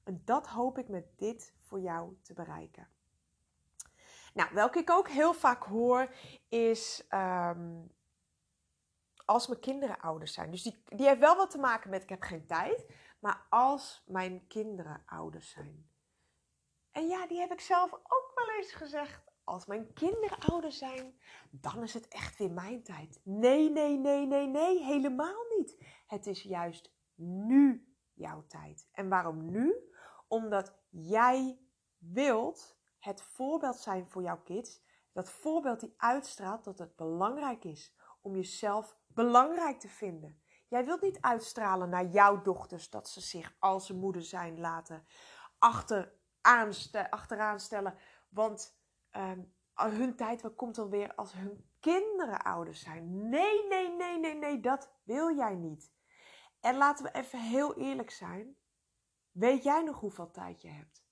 En 0.04 0.23
dat 0.25 0.47
hoop 0.47 0.78
ik 0.78 0.88
met 0.88 1.18
dit 1.18 1.54
voor 1.62 1.80
jou 1.80 2.16
te 2.23 2.35
bereiken. 2.35 2.88
Nou, 4.35 4.54
welke 4.54 4.78
ik 4.78 4.90
ook 4.90 5.09
heel 5.09 5.35
vaak 5.35 5.62
hoor, 5.62 6.14
is 6.49 7.06
um, 7.11 7.95
als 9.25 9.47
mijn 9.47 9.61
kinderen 9.61 10.00
ouders 10.00 10.33
zijn. 10.33 10.50
Dus 10.50 10.62
die, 10.62 10.83
die 10.85 11.06
heeft 11.06 11.21
wel 11.21 11.37
wat 11.37 11.50
te 11.50 11.59
maken 11.59 11.90
met 11.90 12.02
ik 12.02 12.09
heb 12.09 12.23
geen 12.23 12.47
tijd, 12.47 12.87
maar 13.21 13.47
als 13.50 14.02
mijn 14.06 14.47
kinderen 14.47 15.02
ouders 15.06 15.50
zijn. 15.50 15.90
En 16.90 17.09
ja, 17.09 17.26
die 17.26 17.40
heb 17.40 17.52
ik 17.52 17.61
zelf 17.61 17.92
ook 17.92 18.33
wel 18.35 18.50
eens 18.56 18.73
gezegd. 18.73 19.25
Als 19.46 19.66
mijn 19.66 19.92
kinderen 19.92 20.38
ouder 20.38 20.72
zijn, 20.72 21.18
dan 21.50 21.82
is 21.82 21.94
het 21.94 22.08
echt 22.08 22.38
weer 22.38 22.50
mijn 22.50 22.82
tijd. 22.82 23.20
Nee, 23.22 23.70
nee, 23.70 23.98
nee, 23.98 24.26
nee, 24.26 24.46
nee, 24.46 24.84
helemaal 24.84 25.44
niet. 25.56 25.84
Het 26.06 26.26
is 26.26 26.42
juist 26.42 26.94
nu 27.14 27.94
jouw 28.12 28.46
tijd. 28.46 28.88
En 28.92 29.08
waarom 29.08 29.50
nu? 29.50 29.74
Omdat 30.28 30.78
jij 30.88 31.58
wilt 31.98 32.78
het 32.98 33.22
voorbeeld 33.22 33.76
zijn 33.76 34.08
voor 34.08 34.22
jouw 34.22 34.42
kids. 34.42 34.84
Dat 35.12 35.30
voorbeeld 35.30 35.80
die 35.80 35.94
uitstraalt 35.96 36.64
dat 36.64 36.78
het 36.78 36.96
belangrijk 36.96 37.64
is 37.64 37.96
om 38.20 38.34
jezelf 38.34 38.96
belangrijk 39.06 39.80
te 39.80 39.88
vinden. 39.88 40.42
Jij 40.68 40.84
wilt 40.84 41.02
niet 41.02 41.20
uitstralen 41.20 41.88
naar 41.88 42.06
jouw 42.06 42.42
dochters 42.42 42.90
dat 42.90 43.08
ze 43.08 43.20
zich 43.20 43.56
als 43.58 43.88
een 43.88 43.98
moeder 43.98 44.22
zijn 44.22 44.60
laten 44.60 45.06
achter 45.58 46.14
achteraan 47.10 47.60
stellen. 47.60 47.98
Want 48.28 48.78
uh, 49.16 49.32
hun 49.75 50.16
tijd 50.16 50.54
komt 50.54 50.78
alweer 50.78 51.14
als 51.14 51.32
hun 51.32 51.70
kinderen 51.80 52.42
ouders 52.42 52.80
zijn. 52.80 53.28
Nee, 53.28 53.66
nee, 53.68 53.88
nee, 53.88 54.18
nee, 54.18 54.35
nee, 54.35 54.61
dat 54.61 54.92
wil 55.02 55.37
jij 55.37 55.54
niet. 55.54 55.92
En 56.61 56.76
laten 56.76 57.04
we 57.04 57.12
even 57.12 57.40
heel 57.40 57.76
eerlijk 57.76 58.11
zijn. 58.11 58.56
Weet 59.30 59.62
jij 59.62 59.82
nog 59.82 60.00
hoeveel 60.00 60.30
tijd 60.30 60.62
je 60.62 60.68
hebt? 60.68 61.04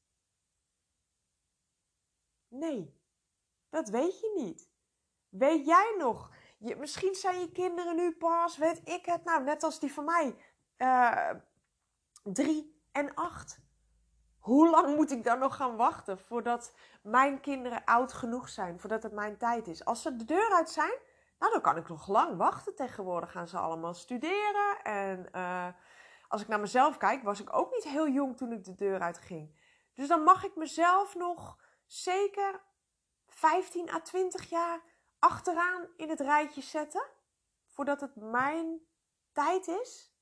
Nee, 2.48 3.00
dat 3.68 3.88
weet 3.88 4.20
je 4.20 4.32
niet. 4.36 4.70
Weet 5.28 5.66
jij 5.66 5.94
nog? 5.98 6.30
Je, 6.58 6.76
misschien 6.76 7.14
zijn 7.14 7.40
je 7.40 7.52
kinderen 7.52 7.96
nu 7.96 8.16
pas, 8.16 8.56
weet 8.56 8.88
ik 8.88 9.06
het 9.06 9.24
nou, 9.24 9.44
net 9.44 9.62
als 9.62 9.80
die 9.80 9.92
van 9.92 10.04
mij, 10.04 10.36
uh, 10.76 11.30
drie 12.22 12.82
en 12.92 13.14
acht 13.14 13.63
hoe 14.44 14.70
lang 14.70 14.96
moet 14.96 15.10
ik 15.10 15.24
dan 15.24 15.38
nog 15.38 15.56
gaan 15.56 15.76
wachten 15.76 16.18
voordat 16.18 16.72
mijn 17.02 17.40
kinderen 17.40 17.84
oud 17.84 18.12
genoeg 18.12 18.48
zijn, 18.48 18.80
voordat 18.80 19.02
het 19.02 19.12
mijn 19.12 19.36
tijd 19.36 19.66
is? 19.66 19.84
Als 19.84 20.02
ze 20.02 20.16
de 20.16 20.24
deur 20.24 20.52
uit 20.52 20.70
zijn, 20.70 20.98
nou 21.38 21.52
dan 21.52 21.60
kan 21.60 21.76
ik 21.76 21.88
nog 21.88 22.08
lang 22.08 22.36
wachten. 22.36 22.74
Tegenwoordig 22.74 23.30
gaan 23.30 23.48
ze 23.48 23.58
allemaal 23.58 23.94
studeren. 23.94 24.82
En 24.82 25.28
uh, 25.32 25.68
als 26.28 26.42
ik 26.42 26.48
naar 26.48 26.60
mezelf 26.60 26.96
kijk, 26.96 27.22
was 27.22 27.40
ik 27.40 27.56
ook 27.56 27.72
niet 27.72 27.84
heel 27.84 28.08
jong 28.08 28.36
toen 28.36 28.52
ik 28.52 28.64
de 28.64 28.74
deur 28.74 29.00
uit 29.00 29.18
ging. 29.18 29.58
Dus 29.94 30.08
dan 30.08 30.22
mag 30.22 30.44
ik 30.44 30.56
mezelf 30.56 31.14
nog 31.14 31.58
zeker 31.86 32.62
15 33.26 33.90
à 33.90 34.00
20 34.00 34.50
jaar 34.50 34.80
achteraan 35.18 35.88
in 35.96 36.08
het 36.08 36.20
rijtje 36.20 36.62
zetten, 36.62 37.06
voordat 37.66 38.00
het 38.00 38.16
mijn 38.16 38.80
tijd 39.32 39.68
is. 39.68 40.13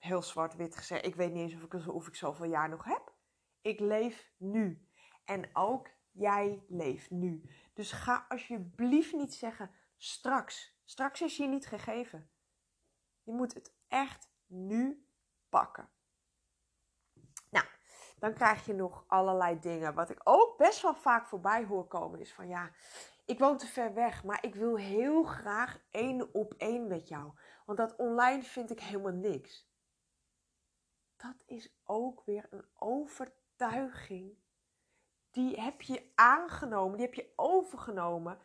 Heel 0.00 0.22
zwart-wit 0.22 0.76
gezegd, 0.76 1.06
ik 1.06 1.14
weet 1.14 1.32
niet 1.32 1.52
eens 1.52 1.86
of 1.88 2.06
ik, 2.06 2.14
zoveel 2.14 2.46
jaar 2.46 2.68
nog 2.68 2.84
heb. 2.84 3.12
Ik 3.60 3.80
leef 3.80 4.32
nu. 4.36 4.88
En 5.24 5.50
ook 5.52 5.90
jij 6.10 6.64
leeft 6.68 7.10
nu. 7.10 7.50
Dus 7.74 7.92
ga 7.92 8.26
alsjeblieft 8.28 9.12
niet 9.12 9.34
zeggen 9.34 9.70
straks. 9.96 10.78
Straks 10.84 11.20
is 11.20 11.36
je 11.36 11.46
niet 11.46 11.66
gegeven. 11.66 12.30
Je 13.22 13.32
moet 13.32 13.54
het 13.54 13.74
echt 13.88 14.30
nu 14.46 15.06
pakken. 15.48 15.88
Nou, 17.50 17.66
dan 18.18 18.34
krijg 18.34 18.66
je 18.66 18.74
nog 18.74 19.04
allerlei 19.06 19.60
dingen. 19.60 19.94
Wat 19.94 20.10
ik 20.10 20.20
ook 20.24 20.56
best 20.58 20.82
wel 20.82 20.94
vaak 20.94 21.28
voorbij 21.28 21.64
hoor 21.64 21.86
komen 21.86 22.20
is 22.20 22.32
van 22.32 22.48
ja, 22.48 22.70
ik 23.24 23.38
woon 23.38 23.56
te 23.56 23.66
ver 23.66 23.94
weg, 23.94 24.24
maar 24.24 24.44
ik 24.44 24.54
wil 24.54 24.76
heel 24.76 25.22
graag 25.22 25.80
één 25.90 26.34
op 26.34 26.54
één 26.54 26.86
met 26.86 27.08
jou. 27.08 27.32
Want 27.66 27.78
dat 27.78 27.96
online 27.96 28.42
vind 28.42 28.70
ik 28.70 28.80
helemaal 28.80 29.12
niks. 29.12 29.69
Dat 31.22 31.42
is 31.46 31.80
ook 31.84 32.22
weer 32.24 32.46
een 32.50 32.64
overtuiging. 32.74 34.38
Die 35.30 35.60
heb 35.60 35.82
je 35.82 36.10
aangenomen, 36.14 36.96
die 36.96 37.06
heb 37.06 37.14
je 37.14 37.32
overgenomen. 37.36 38.38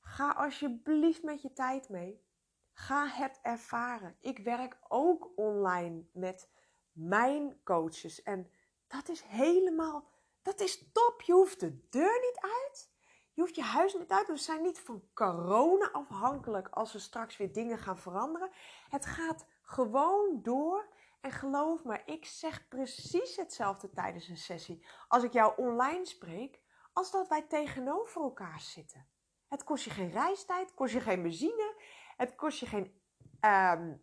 Ga 0.00 0.32
alsjeblieft 0.32 1.22
met 1.22 1.42
je 1.42 1.52
tijd 1.52 1.88
mee. 1.88 2.24
Ga 2.72 3.06
het 3.06 3.38
ervaren. 3.42 4.16
Ik 4.20 4.38
werk 4.38 4.78
ook 4.88 5.30
online 5.36 6.04
met 6.12 6.50
mijn 6.92 7.62
coaches. 7.64 8.22
En 8.22 8.50
dat 8.86 9.08
is 9.08 9.22
helemaal, 9.22 10.08
dat 10.42 10.60
is 10.60 10.92
top. 10.92 11.22
Je 11.22 11.32
hoeft 11.32 11.60
de 11.60 11.88
deur 11.88 12.20
niet 12.20 12.38
uit. 12.40 12.90
Je 13.32 13.40
hoeft 13.40 13.54
je 13.54 13.62
huis 13.62 13.94
niet 13.94 14.10
uit. 14.10 14.26
We 14.26 14.36
zijn 14.36 14.62
niet 14.62 14.80
van 14.80 15.02
corona 15.14 15.90
afhankelijk 15.90 16.68
als 16.68 16.92
we 16.92 16.98
straks 16.98 17.36
weer 17.36 17.52
dingen 17.52 17.78
gaan 17.78 17.98
veranderen. 17.98 18.50
Het 18.88 19.06
gaat 19.06 19.46
gewoon 19.62 20.42
door. 20.42 20.88
En 21.22 21.30
geloof 21.30 21.84
me, 21.84 22.02
ik 22.04 22.24
zeg 22.24 22.68
precies 22.68 23.36
hetzelfde 23.36 23.90
tijdens 23.90 24.28
een 24.28 24.36
sessie 24.36 24.86
als 25.08 25.22
ik 25.22 25.32
jou 25.32 25.52
online 25.56 26.06
spreek, 26.06 26.62
als 26.92 27.10
dat 27.10 27.28
wij 27.28 27.42
tegenover 27.42 28.22
elkaar 28.22 28.60
zitten. 28.60 29.08
Het 29.48 29.64
kost 29.64 29.84
je 29.84 29.90
geen 29.90 30.10
reistijd, 30.10 30.74
kost 30.74 30.92
je 30.92 31.00
geen 31.00 31.22
benzine, 31.22 31.82
het 32.16 32.34
kost 32.34 32.58
je 32.58 32.66
geen. 32.66 33.00
Um, 33.40 34.02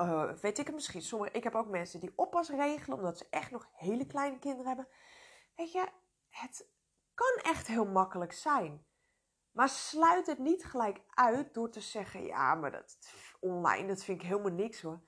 uh, 0.00 0.32
weet 0.32 0.58
ik 0.58 0.66
het 0.66 0.74
misschien. 0.74 1.02
Sommige, 1.02 1.32
ik 1.32 1.44
heb 1.44 1.54
ook 1.54 1.68
mensen 1.68 2.00
die 2.00 2.12
oppas 2.16 2.48
regelen 2.48 2.98
omdat 2.98 3.18
ze 3.18 3.26
echt 3.30 3.50
nog 3.50 3.68
hele 3.72 4.06
kleine 4.06 4.38
kinderen 4.38 4.66
hebben. 4.66 4.88
Weet 5.56 5.72
je, 5.72 5.88
het 6.28 6.68
kan 7.14 7.36
echt 7.42 7.66
heel 7.66 7.86
makkelijk 7.86 8.32
zijn. 8.32 8.86
Maar 9.50 9.68
sluit 9.68 10.26
het 10.26 10.38
niet 10.38 10.64
gelijk 10.64 11.00
uit 11.10 11.54
door 11.54 11.70
te 11.70 11.80
zeggen: 11.80 12.24
ja, 12.24 12.54
maar 12.54 12.70
dat 12.70 12.98
online, 13.40 13.88
dat 13.88 14.04
vind 14.04 14.22
ik 14.22 14.26
helemaal 14.26 14.52
niks 14.52 14.82
hoor. 14.82 15.02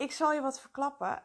Ik 0.00 0.12
zal 0.12 0.32
je 0.32 0.40
wat 0.40 0.60
verklappen. 0.60 1.22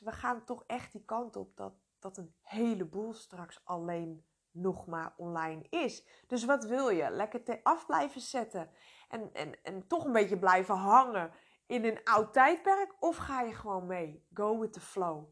We 0.00 0.12
gaan 0.12 0.44
toch 0.44 0.64
echt 0.66 0.92
die 0.92 1.04
kant 1.04 1.36
op 1.36 1.56
dat, 1.56 1.74
dat 1.98 2.16
een 2.16 2.34
heleboel 2.40 3.12
straks 3.12 3.60
alleen 3.64 4.26
nog 4.50 4.86
maar 4.86 5.14
online 5.16 5.66
is. 5.68 6.06
Dus 6.26 6.44
wat 6.44 6.64
wil 6.64 6.88
je? 6.88 7.10
Lekker 7.10 7.44
te 7.44 7.60
af 7.62 7.86
blijven 7.86 8.20
zetten 8.20 8.70
en, 9.08 9.34
en, 9.34 9.62
en 9.62 9.86
toch 9.86 10.04
een 10.04 10.12
beetje 10.12 10.38
blijven 10.38 10.74
hangen 10.74 11.32
in 11.66 11.84
een 11.84 12.04
oud 12.04 12.32
tijdperk? 12.32 13.02
Of 13.02 13.16
ga 13.16 13.40
je 13.40 13.54
gewoon 13.54 13.86
mee? 13.86 14.26
Go 14.32 14.58
with 14.58 14.72
the 14.72 14.80
flow. 14.80 15.28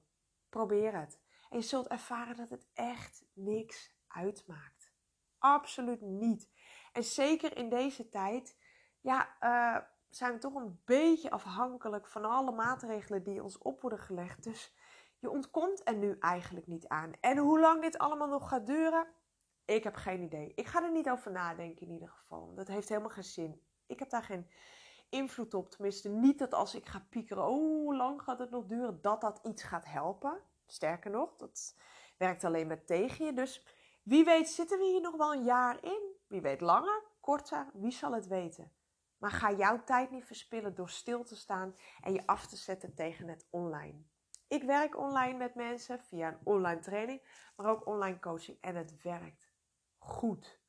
Probeer 0.49 0.99
het. 0.99 1.21
En 1.51 1.59
je 1.59 1.65
zult 1.65 1.87
ervaren 1.87 2.37
dat 2.37 2.51
het 2.51 2.67
echt 2.75 3.25
niks 3.33 3.97
uitmaakt. 4.07 4.93
Absoluut 5.39 6.01
niet. 6.01 6.51
En 6.93 7.05
zeker 7.05 7.57
in 7.57 7.69
deze 7.69 8.09
tijd, 8.09 8.57
ja, 9.01 9.37
uh, 9.41 9.89
zijn 10.11 10.33
we 10.33 10.39
toch 10.39 10.55
een 10.55 10.81
beetje 10.85 11.31
afhankelijk 11.31 12.07
van 12.07 12.25
alle 12.25 12.53
maatregelen 12.53 13.23
die 13.23 13.43
ons 13.43 13.59
op 13.59 13.81
worden 13.81 13.99
gelegd. 13.99 14.43
Dus 14.43 14.75
je 15.19 15.31
ontkomt 15.31 15.89
er 15.89 15.97
nu 15.97 16.17
eigenlijk 16.21 16.67
niet 16.67 16.89
aan. 16.89 17.13
En 17.21 17.37
hoe 17.37 17.61
lang 17.61 17.83
dit 17.83 17.99
allemaal 17.99 18.29
nog 18.29 18.49
gaat 18.49 18.67
duren, 18.67 19.07
ik 19.65 19.85
heb 19.85 19.95
geen 19.95 20.23
idee. 20.23 20.53
Ik 20.55 20.67
ga 20.67 20.83
er 20.83 20.93
niet 20.93 21.11
over 21.11 21.33
nadenken 21.33 21.87
in 21.87 21.93
ieder 21.93 22.09
geval. 22.09 22.55
Dat 22.55 22.69
heeft 22.69 22.89
helemaal 22.89 23.11
geen 23.11 23.25
zin. 23.25 23.61
Ik 23.87 23.99
heb 23.99 24.11
daar 24.11 24.23
geen 24.23 24.51
invloed 25.09 25.55
op. 25.55 25.71
Tenminste, 25.71 26.09
niet 26.09 26.39
dat 26.39 26.55
als 26.55 26.75
ik 26.75 26.87
ga 26.87 27.07
piekeren, 27.11 27.45
oh, 27.45 27.57
hoe 27.57 27.97
lang 27.97 28.23
gaat 28.23 28.39
het 28.39 28.51
nog 28.51 28.67
duren, 28.67 28.99
dat 29.03 29.21
dat 29.21 29.41
iets 29.43 29.63
gaat 29.63 29.85
helpen. 29.85 30.41
Sterker 30.67 31.11
nog, 31.11 31.37
dat 31.37 31.77
werkt 32.17 32.45
alleen 32.45 32.67
maar 32.67 32.85
tegen 32.85 33.25
je. 33.25 33.33
Dus 33.33 33.67
wie 34.03 34.25
weet 34.25 34.49
zitten 34.49 34.79
we 34.79 34.85
hier 34.85 35.01
nog 35.01 35.17
wel 35.17 35.33
een 35.33 35.45
jaar 35.45 35.85
in. 35.85 36.15
Wie 36.27 36.41
weet 36.41 36.61
langer, 36.61 37.03
korter, 37.21 37.71
wie 37.73 37.91
zal 37.91 38.13
het 38.13 38.27
weten. 38.27 38.73
Maar 39.19 39.31
ga 39.31 39.53
jouw 39.53 39.85
tijd 39.85 40.11
niet 40.11 40.25
verspillen 40.25 40.75
door 40.75 40.91
stil 40.91 41.25
te 41.25 41.37
staan 41.37 41.77
en 42.01 42.13
je 42.13 42.27
af 42.27 42.47
te 42.47 42.57
zetten 42.57 42.95
tegen 42.95 43.29
het 43.29 43.47
online. 43.51 44.05
Ik 44.49 44.63
werk 44.63 44.99
online 44.99 45.37
met 45.37 45.55
mensen 45.55 46.01
via 46.01 46.29
een 46.29 46.39
online 46.45 46.81
training, 46.81 47.51
maar 47.57 47.71
ook 47.71 47.87
online 47.87 48.19
coaching. 48.19 48.61
En 48.61 48.77
het 48.77 49.03
werkt 49.03 49.49
goed. 49.99 50.61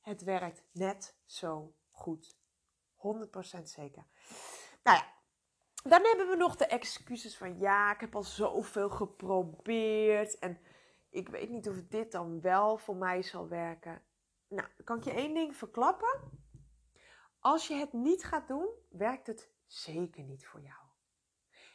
Het 0.00 0.22
werkt 0.22 0.64
net 0.72 1.16
zo 1.24 1.74
goed. 1.90 2.40
100% 2.96 3.62
zeker. 3.62 4.06
Nou 4.82 4.98
ja, 4.98 5.12
dan 5.82 6.04
hebben 6.04 6.28
we 6.28 6.36
nog 6.36 6.56
de 6.56 6.66
excuses 6.66 7.36
van 7.36 7.58
ja, 7.58 7.92
ik 7.92 8.00
heb 8.00 8.16
al 8.16 8.22
zoveel 8.22 8.90
geprobeerd 8.90 10.38
en 10.38 10.60
ik 11.10 11.28
weet 11.28 11.50
niet 11.50 11.68
of 11.68 11.82
dit 11.82 12.12
dan 12.12 12.40
wel 12.40 12.76
voor 12.76 12.96
mij 12.96 13.22
zal 13.22 13.48
werken. 13.48 14.02
Nou, 14.48 14.68
kan 14.84 14.96
ik 14.96 15.04
je 15.04 15.12
één 15.12 15.34
ding 15.34 15.56
verklappen. 15.56 16.41
Als 17.42 17.66
je 17.66 17.74
het 17.74 17.92
niet 17.92 18.24
gaat 18.24 18.48
doen, 18.48 18.68
werkt 18.90 19.26
het 19.26 19.50
zeker 19.66 20.22
niet 20.22 20.46
voor 20.46 20.60
jou. 20.60 20.82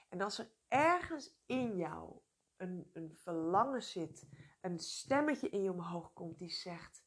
En 0.10 0.22
als 0.22 0.40
er 0.40 0.52
ergens 0.68 1.36
in 1.46 1.78
jou 1.78 2.20
een, 2.56 2.90
een 2.94 3.14
verlangen 3.16 3.84
zit, 3.84 4.28
een 4.62 4.80
stemmetje 4.80 5.50
in 5.50 5.62
je 5.62 5.72
omhoog 5.72 6.14
komt 6.14 6.38
die 6.38 6.50
zegt: 6.50 7.04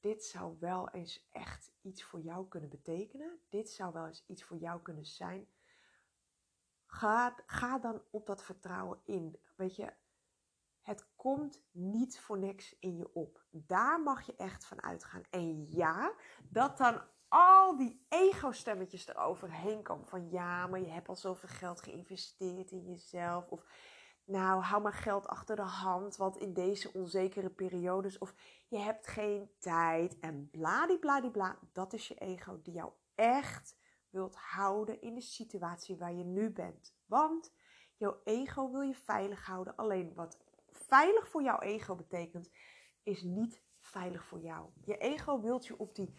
Dit 0.00 0.24
zou 0.24 0.56
wel 0.60 0.90
eens 0.90 1.28
echt 1.30 1.72
iets 1.80 2.02
voor 2.02 2.20
jou 2.20 2.48
kunnen 2.48 2.70
betekenen. 2.70 3.40
Dit 3.48 3.70
zou 3.70 3.92
wel 3.92 4.06
eens 4.06 4.24
iets 4.26 4.44
voor 4.44 4.56
jou 4.56 4.82
kunnen 4.82 5.06
zijn. 5.06 5.48
Ga, 6.86 7.36
ga 7.46 7.78
dan 7.78 8.02
op 8.10 8.26
dat 8.26 8.42
vertrouwen 8.42 9.00
in. 9.04 9.40
Weet 9.56 9.76
je, 9.76 9.92
het 10.80 11.08
komt 11.16 11.62
niet 11.70 12.20
voor 12.20 12.38
niks 12.38 12.78
in 12.78 12.96
je 12.96 13.14
op. 13.14 13.44
Daar 13.50 14.00
mag 14.00 14.26
je 14.26 14.36
echt 14.36 14.64
van 14.64 14.82
uitgaan. 14.82 15.22
En 15.30 15.66
ja, 15.70 16.14
dat 16.42 16.78
dan 16.78 17.02
al 17.30 17.76
die 17.76 18.06
ego-stemmetjes 18.08 19.06
eroverheen 19.06 19.82
komen. 19.82 20.06
Van 20.06 20.30
ja, 20.30 20.66
maar 20.66 20.80
je 20.80 20.90
hebt 20.90 21.08
al 21.08 21.16
zoveel 21.16 21.48
geld 21.48 21.82
geïnvesteerd 21.82 22.70
in 22.70 22.84
jezelf. 22.84 23.50
Of 23.50 23.64
nou, 24.24 24.62
hou 24.62 24.82
maar 24.82 24.92
geld 24.92 25.26
achter 25.26 25.56
de 25.56 25.62
hand, 25.62 26.16
want 26.16 26.36
in 26.36 26.52
deze 26.52 26.92
onzekere 26.92 27.50
periodes. 27.50 28.18
Of 28.18 28.34
je 28.68 28.78
hebt 28.78 29.06
geen 29.06 29.50
tijd 29.58 30.18
en 30.18 30.48
bladibladibla. 30.50 31.58
Dat 31.72 31.92
is 31.92 32.08
je 32.08 32.14
ego 32.14 32.60
die 32.62 32.74
jou 32.74 32.92
echt 33.14 33.76
wilt 34.10 34.36
houden 34.36 35.00
in 35.00 35.14
de 35.14 35.20
situatie 35.20 35.96
waar 35.96 36.14
je 36.14 36.24
nu 36.24 36.50
bent. 36.50 36.94
Want 37.06 37.52
jouw 37.96 38.20
ego 38.24 38.70
wil 38.70 38.80
je 38.80 38.94
veilig 38.94 39.46
houden. 39.46 39.76
Alleen 39.76 40.14
wat 40.14 40.38
veilig 40.68 41.28
voor 41.28 41.42
jouw 41.42 41.58
ego 41.58 41.94
betekent, 41.94 42.50
is 43.02 43.22
niet 43.22 43.62
veilig 43.78 44.24
voor 44.24 44.40
jou. 44.40 44.70
Je 44.84 44.96
ego 44.96 45.40
wilt 45.40 45.66
je 45.66 45.78
op 45.78 45.94
die 45.94 46.14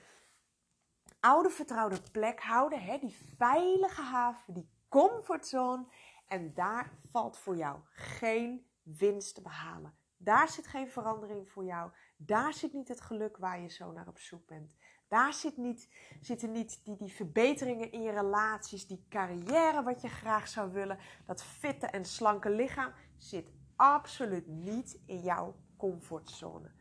oude 1.21 1.49
vertrouwde 1.49 2.01
plek 2.11 2.41
houden, 2.41 2.83
hè? 2.83 2.97
die 2.97 3.15
veilige 3.37 4.01
haven, 4.01 4.53
die 4.53 4.69
comfortzone. 4.89 5.85
En 6.27 6.53
daar 6.53 6.91
valt 7.11 7.37
voor 7.37 7.57
jou 7.57 7.79
geen 7.91 8.65
winst 8.83 9.35
te 9.35 9.41
behalen. 9.41 9.93
Daar 10.17 10.49
zit 10.49 10.67
geen 10.67 10.89
verandering 10.89 11.49
voor 11.49 11.63
jou. 11.63 11.91
Daar 12.17 12.53
zit 12.53 12.73
niet 12.73 12.87
het 12.87 13.01
geluk 13.01 13.37
waar 13.37 13.61
je 13.61 13.67
zo 13.67 13.91
naar 13.91 14.07
op 14.07 14.19
zoek 14.19 14.47
bent. 14.47 14.75
Daar 15.07 15.33
zit 15.33 15.57
niet, 15.57 15.89
zitten 16.21 16.51
niet 16.51 16.81
die, 16.83 16.97
die 16.97 17.13
verbeteringen 17.13 17.91
in 17.91 18.01
je 18.01 18.11
relaties, 18.11 18.87
die 18.87 19.05
carrière 19.09 19.83
wat 19.83 20.01
je 20.01 20.09
graag 20.09 20.47
zou 20.47 20.71
willen. 20.71 20.97
Dat 21.25 21.43
fitte 21.43 21.85
en 21.85 22.05
slanke 22.05 22.49
lichaam 22.49 22.93
zit 23.17 23.51
absoluut 23.75 24.47
niet 24.47 24.99
in 25.05 25.19
jouw 25.19 25.55
comfortzone. 25.77 26.71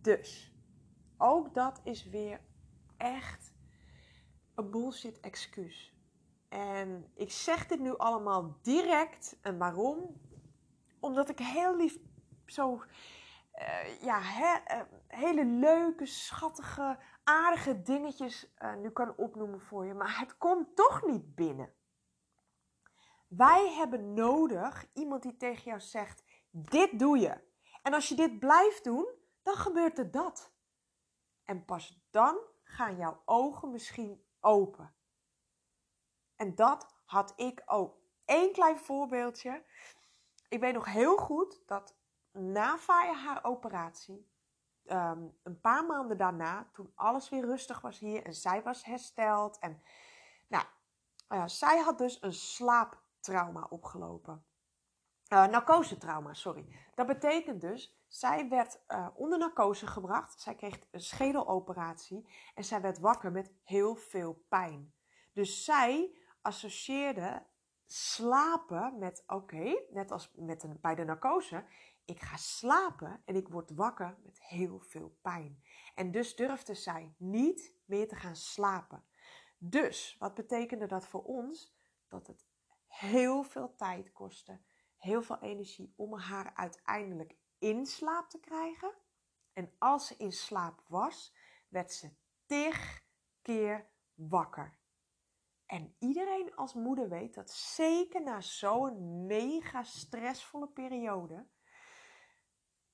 Dus 0.00 0.54
ook 1.16 1.54
dat 1.54 1.80
is 1.84 2.08
weer 2.08 2.40
echt 2.96 3.54
een 4.56 4.70
bullshit 4.70 5.20
excuus. 5.20 5.94
En 6.48 7.10
ik 7.14 7.30
zeg 7.30 7.66
dit 7.66 7.80
nu 7.80 7.96
allemaal 7.96 8.58
direct. 8.62 9.38
En 9.42 9.58
waarom? 9.58 10.20
Omdat 11.00 11.28
ik 11.28 11.38
heel 11.38 11.76
lief 11.76 11.98
zo, 12.46 12.82
uh, 13.54 14.02
ja, 14.02 14.20
he, 14.20 14.76
uh, 14.76 14.82
hele 15.06 15.44
leuke, 15.44 16.06
schattige, 16.06 16.98
aardige 17.24 17.82
dingetjes 17.82 18.54
uh, 18.58 18.74
nu 18.74 18.90
kan 18.90 19.16
opnoemen 19.16 19.60
voor 19.60 19.86
je. 19.86 19.94
Maar 19.94 20.18
het 20.18 20.36
komt 20.36 20.76
toch 20.76 21.06
niet 21.06 21.34
binnen. 21.34 21.74
Wij 23.28 23.72
hebben 23.72 24.14
nodig 24.14 24.86
iemand 24.92 25.22
die 25.22 25.36
tegen 25.36 25.62
jou 25.64 25.80
zegt: 25.80 26.24
Dit 26.50 26.98
doe 26.98 27.18
je. 27.18 27.44
En 27.82 27.94
als 27.94 28.08
je 28.08 28.14
dit 28.14 28.38
blijft 28.38 28.84
doen, 28.84 29.06
dan 29.42 29.54
gebeurt 29.54 29.98
er 29.98 30.10
dat. 30.10 30.54
En 31.44 31.64
pas 31.64 32.06
dan 32.10 32.38
gaan 32.62 32.96
jouw 32.96 33.22
ogen 33.24 33.70
misschien 33.70 34.25
open. 34.46 34.94
En 36.36 36.54
dat 36.54 36.94
had 37.04 37.32
ik 37.36 37.62
ook. 37.66 38.04
één 38.24 38.52
klein 38.52 38.78
voorbeeldje. 38.78 39.64
Ik 40.48 40.60
weet 40.60 40.74
nog 40.74 40.84
heel 40.84 41.16
goed 41.16 41.62
dat 41.66 41.96
na 42.32 42.78
Faya 42.78 43.14
haar 43.14 43.44
operatie, 43.44 44.30
ehm, 44.84 45.26
een 45.42 45.60
paar 45.60 45.84
maanden 45.86 46.16
daarna, 46.16 46.68
toen 46.72 46.92
alles 46.94 47.28
weer 47.28 47.44
rustig 47.44 47.80
was 47.80 47.98
hier 47.98 48.24
en 48.24 48.34
zij 48.34 48.62
was 48.62 48.84
hersteld. 48.84 49.58
En 49.58 49.82
nou, 50.48 50.64
uh, 51.28 51.46
zij 51.46 51.78
had 51.78 51.98
dus 51.98 52.22
een 52.22 52.32
slaaptrauma 52.32 53.66
opgelopen. 53.70 54.44
Uh, 55.32 55.46
narcosetrauma, 55.46 56.34
sorry. 56.34 56.66
Dat 56.94 57.06
betekent 57.06 57.60
dus, 57.60 58.04
zij 58.08 58.48
werd 58.48 58.80
uh, 58.88 59.08
onder 59.14 59.38
narcose 59.38 59.86
gebracht. 59.86 60.40
Zij 60.40 60.54
kreeg 60.54 60.78
een 60.90 61.00
schedeloperatie 61.00 62.28
en 62.54 62.64
zij 62.64 62.80
werd 62.80 62.98
wakker 62.98 63.32
met 63.32 63.52
heel 63.64 63.94
veel 63.94 64.44
pijn. 64.48 64.94
Dus 65.32 65.64
zij 65.64 66.16
associeerde 66.42 67.46
slapen 67.86 68.98
met, 68.98 69.24
oké, 69.26 69.84
net 69.90 70.10
als 70.10 70.32
met 70.34 70.62
een, 70.62 70.78
bij 70.80 70.94
de 70.94 71.04
narcose, 71.04 71.64
ik 72.04 72.20
ga 72.20 72.36
slapen 72.36 73.22
en 73.24 73.36
ik 73.36 73.48
word 73.48 73.70
wakker 73.70 74.18
met 74.24 74.40
heel 74.42 74.80
veel 74.80 75.16
pijn. 75.22 75.62
En 75.94 76.10
dus 76.10 76.36
durfde 76.36 76.74
zij 76.74 77.14
niet 77.18 77.74
meer 77.84 78.08
te 78.08 78.16
gaan 78.16 78.36
slapen. 78.36 79.04
Dus, 79.58 80.16
wat 80.18 80.34
betekende 80.34 80.86
dat 80.86 81.06
voor 81.06 81.22
ons? 81.22 81.76
Dat 82.08 82.26
het 82.26 82.46
heel 82.86 83.42
veel 83.42 83.74
tijd 83.74 84.12
kostte, 84.12 84.60
heel 84.96 85.22
veel 85.22 85.38
energie 85.38 85.92
om 85.96 86.14
haar 86.14 86.54
uiteindelijk 86.54 87.36
in 87.58 87.86
slaap 87.86 88.30
te 88.30 88.40
krijgen. 88.40 88.94
En 89.52 89.72
als 89.78 90.06
ze 90.06 90.16
in 90.16 90.32
slaap 90.32 90.82
was, 90.88 91.34
werd 91.68 91.92
ze 91.92 92.10
tig 92.46 93.04
keer 93.42 93.90
wakker. 94.14 94.78
En 95.66 95.96
iedereen 95.98 96.54
als 96.54 96.74
moeder 96.74 97.08
weet 97.08 97.34
dat 97.34 97.50
zeker 97.50 98.22
na 98.22 98.40
zo'n 98.40 99.26
mega 99.26 99.82
stressvolle 99.82 100.68
periode, 100.68 101.46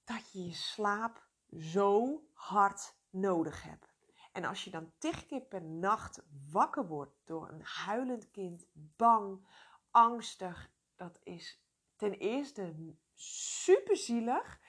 dat 0.05 0.33
je 0.33 0.45
je 0.45 0.55
slaap 0.55 1.29
zo 1.59 2.23
hard 2.33 2.97
nodig 3.11 3.63
hebt. 3.63 3.93
En 4.33 4.45
als 4.45 4.65
je 4.65 4.71
dan 4.71 4.93
tig 4.99 5.27
keer 5.27 5.41
per 5.41 5.63
nacht 5.63 6.23
wakker 6.51 6.87
wordt 6.87 7.15
door 7.25 7.49
een 7.49 7.65
huilend 7.65 8.31
kind, 8.31 8.67
bang, 8.73 9.47
angstig, 9.91 10.71
dat 10.97 11.21
is 11.23 11.62
ten 12.03 12.19
eerste 12.19 12.75
super 13.15 13.97
zielig. 13.97 14.61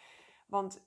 Want 0.48 0.84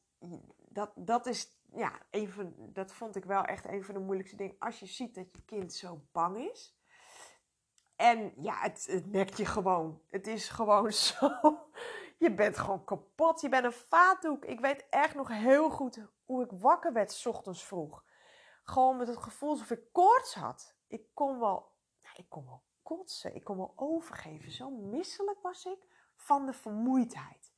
dat, 0.69 0.93
dat 0.95 1.27
is, 1.27 1.49
ja, 1.73 1.93
even, 2.11 2.73
dat 2.73 2.93
vond 2.93 3.17
ik 3.17 3.25
wel 3.25 3.45
echt 3.45 3.65
een 3.67 3.85
van 3.85 3.95
de 3.95 4.01
moeilijkste 4.01 4.37
dingen. 4.37 4.57
Als 4.59 4.81
je 4.81 4.87
ziet 4.87 5.15
dat 5.15 5.33
je 5.33 5.43
kind 5.45 5.73
zo 5.73 6.01
bang 6.13 6.51
is. 6.51 6.77
En 7.97 8.33
ja, 8.37 8.61
het, 8.61 8.87
het 8.91 9.11
nekt 9.11 9.37
je 9.37 9.45
gewoon. 9.45 10.03
Het 10.07 10.27
is 10.27 10.49
gewoon 10.49 10.93
zo. 11.13 11.31
Je 12.19 12.35
bent 12.35 12.59
gewoon 12.59 12.85
kapot. 12.85 13.41
Je 13.41 13.49
bent 13.49 13.65
een 13.65 13.73
vaatdoek. 13.73 14.45
Ik 14.45 14.61
weet 14.61 14.87
echt 14.91 15.15
nog 15.15 15.29
heel 15.29 15.71
goed 15.71 16.07
hoe 16.25 16.45
ik 16.45 16.51
wakker 16.51 16.93
werd 16.93 17.13
s 17.13 17.27
ochtends 17.27 17.65
vroeg. 17.65 18.05
Gewoon 18.65 18.97
met 18.97 19.09
het 19.09 19.17
gevoel 19.17 19.51
alsof 19.51 19.71
ik 19.71 19.93
koorts 19.93 20.35
had. 20.35 20.77
Ik 20.87 21.07
kon 21.15 21.39
wel, 21.39 21.73
nou, 22.03 22.17
ik 22.17 22.29
kon 22.29 22.45
wel 22.45 22.63
kotsen. 22.83 23.35
Ik 23.35 23.45
kon 23.45 23.57
wel 23.57 23.73
overgeven. 23.77 24.53
Zo 24.53 24.71
misselijk 24.71 25.41
was 25.41 25.65
ik 25.65 25.95
van 26.17 26.47
de 26.47 26.53
vermoeidheid. 26.53 27.53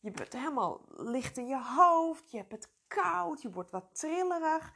Je 0.00 0.10
bent 0.10 0.32
helemaal 0.32 0.84
licht 0.88 1.36
in 1.36 1.46
je 1.46 1.62
hoofd. 1.62 2.30
Je 2.30 2.36
hebt 2.36 2.52
het 2.52 2.72
koud. 2.86 3.42
Je 3.42 3.50
wordt 3.50 3.70
wat 3.70 3.88
trillerig. 3.92 4.72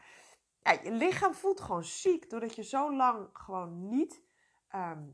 Ja, 0.62 0.72
je 0.72 0.92
lichaam 0.92 1.34
voelt 1.34 1.60
gewoon 1.60 1.84
ziek 1.84 2.30
doordat 2.30 2.54
je 2.54 2.62
zo 2.62 2.96
lang 2.96 3.28
gewoon 3.32 3.88
niet 3.88 4.22
Ehm, 4.70 5.08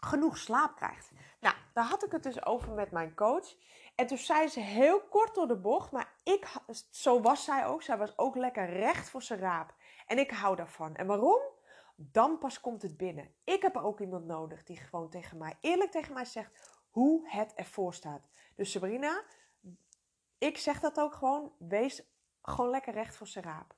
genoeg 0.00 0.38
slaap 0.38 0.76
krijgt. 0.76 1.10
Nou, 1.40 1.54
daar 1.72 1.84
had 1.84 2.04
ik 2.04 2.12
het 2.12 2.22
dus 2.22 2.46
over 2.46 2.72
met 2.72 2.90
mijn 2.90 3.14
coach. 3.14 3.56
En 3.94 4.06
toen 4.06 4.18
zei 4.18 4.48
ze 4.48 4.60
heel 4.60 5.00
kort 5.00 5.34
door 5.34 5.46
de 5.46 5.56
bocht, 5.56 5.90
maar 5.92 6.14
ik, 6.22 6.46
zo 6.90 7.20
was 7.20 7.44
zij 7.44 7.66
ook. 7.66 7.82
Zij 7.82 7.98
was 7.98 8.18
ook 8.18 8.36
lekker 8.36 8.70
recht 8.70 9.10
voor 9.10 9.22
zijn 9.22 9.40
raap. 9.40 9.74
En 10.06 10.18
ik 10.18 10.30
hou 10.30 10.56
daarvan. 10.56 10.94
En 10.94 11.06
waarom? 11.06 11.40
Dan 11.96 12.38
pas 12.38 12.60
komt 12.60 12.82
het 12.82 12.96
binnen. 12.96 13.34
Ik 13.44 13.62
heb 13.62 13.76
ook 13.76 14.00
iemand 14.00 14.24
nodig 14.24 14.64
die 14.64 14.76
gewoon 14.76 15.10
tegen 15.10 15.38
mij, 15.38 15.58
eerlijk 15.60 15.90
tegen 15.90 16.14
mij 16.14 16.24
zegt 16.24 16.73
hoe 16.94 17.28
het 17.28 17.54
ervoor 17.54 17.94
staat. 17.94 18.28
Dus 18.56 18.70
Sabrina, 18.70 19.24
ik 20.38 20.58
zeg 20.58 20.80
dat 20.80 21.00
ook 21.00 21.14
gewoon. 21.14 21.52
Wees 21.58 22.02
gewoon 22.42 22.70
lekker 22.70 22.92
recht 22.92 23.16
voor 23.16 23.26
zijn 23.26 23.44
raap. 23.44 23.74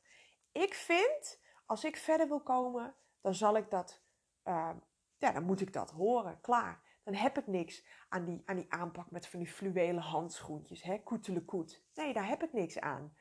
Ik 0.53 0.75
vind, 0.75 1.41
als 1.67 1.85
ik 1.85 1.97
verder 1.97 2.29
wil 2.29 2.43
komen, 2.43 2.95
dan 3.21 3.35
zal 3.35 3.57
ik 3.57 3.71
dat 3.71 4.03
uh, 4.45 4.71
ja, 5.19 5.33
dan 5.33 5.45
moet 5.45 5.61
ik 5.61 5.73
dat 5.73 5.91
horen. 5.91 6.41
Klaar. 6.41 6.83
Dan 7.05 7.15
heb 7.15 7.39
ik 7.39 7.47
niks 7.47 7.85
aan 8.09 8.25
die, 8.25 8.43
aan 8.45 8.57
die 8.57 8.73
aanpak 8.73 9.11
met 9.11 9.27
van 9.27 9.39
die 9.39 9.49
fluwelen 9.49 10.03
handschoentjes. 10.03 10.83
Hè? 10.83 11.03
koet. 11.45 11.85
Nee, 11.95 12.13
daar 12.13 12.29
heb 12.29 12.43
ik 12.43 12.53
niks 12.53 12.81
aan. 12.81 13.17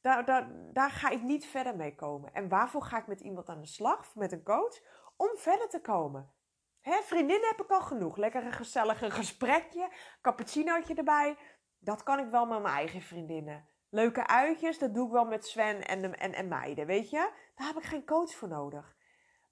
Daar, 0.00 0.24
daar, 0.24 0.50
daar 0.72 0.90
ga 0.90 1.10
ik 1.10 1.22
niet 1.22 1.46
verder 1.46 1.76
mee 1.76 1.94
komen. 1.94 2.32
En 2.32 2.48
waarvoor 2.48 2.82
ga 2.82 2.98
ik 2.98 3.06
met 3.06 3.20
iemand 3.20 3.48
aan 3.48 3.60
de 3.60 3.66
slag, 3.66 4.14
met 4.14 4.32
een 4.32 4.42
coach? 4.42 4.80
Om 5.16 5.30
verder 5.36 5.68
te 5.68 5.80
komen. 5.80 6.32
Hè, 6.80 7.02
vriendinnen 7.02 7.48
heb 7.48 7.60
ik 7.60 7.70
al 7.70 7.80
genoeg. 7.80 8.16
Lekker 8.16 8.46
een 8.46 8.52
gezellig 8.52 9.14
gesprekje, 9.14 9.92
cappuccinootje 10.20 10.94
erbij. 10.94 11.36
Dat 11.78 12.02
kan 12.02 12.18
ik 12.18 12.30
wel 12.30 12.46
met 12.46 12.62
mijn 12.62 12.74
eigen 12.74 13.02
vriendinnen. 13.02 13.68
Leuke 13.88 14.26
uitjes, 14.26 14.78
dat 14.78 14.94
doe 14.94 15.06
ik 15.06 15.12
wel 15.12 15.24
met 15.24 15.46
Sven 15.46 15.86
en, 15.86 16.18
en, 16.18 16.34
en 16.34 16.48
meiden, 16.48 16.86
weet 16.86 17.10
je? 17.10 17.32
Daar 17.54 17.66
heb 17.66 17.76
ik 17.76 17.84
geen 17.84 18.04
coach 18.04 18.34
voor 18.34 18.48
nodig. 18.48 18.96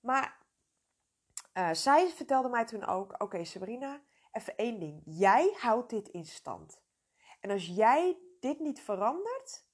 Maar 0.01 0.47
uh, 1.55 1.73
zij 1.73 2.09
vertelde 2.09 2.49
mij 2.49 2.64
toen 2.64 2.87
ook: 2.87 3.23
Oké, 3.23 3.45
Sabrina, 3.45 4.01
even 4.33 4.57
één 4.57 4.81
ding. 4.81 5.03
Jij 5.05 5.55
houdt 5.59 5.91
dit 5.91 6.09
in 6.09 6.25
stand. 6.25 6.83
En 7.41 7.51
als 7.51 7.67
jij 7.67 8.19
dit 8.41 8.61
niet 8.61 8.81
verandert, 8.81 9.67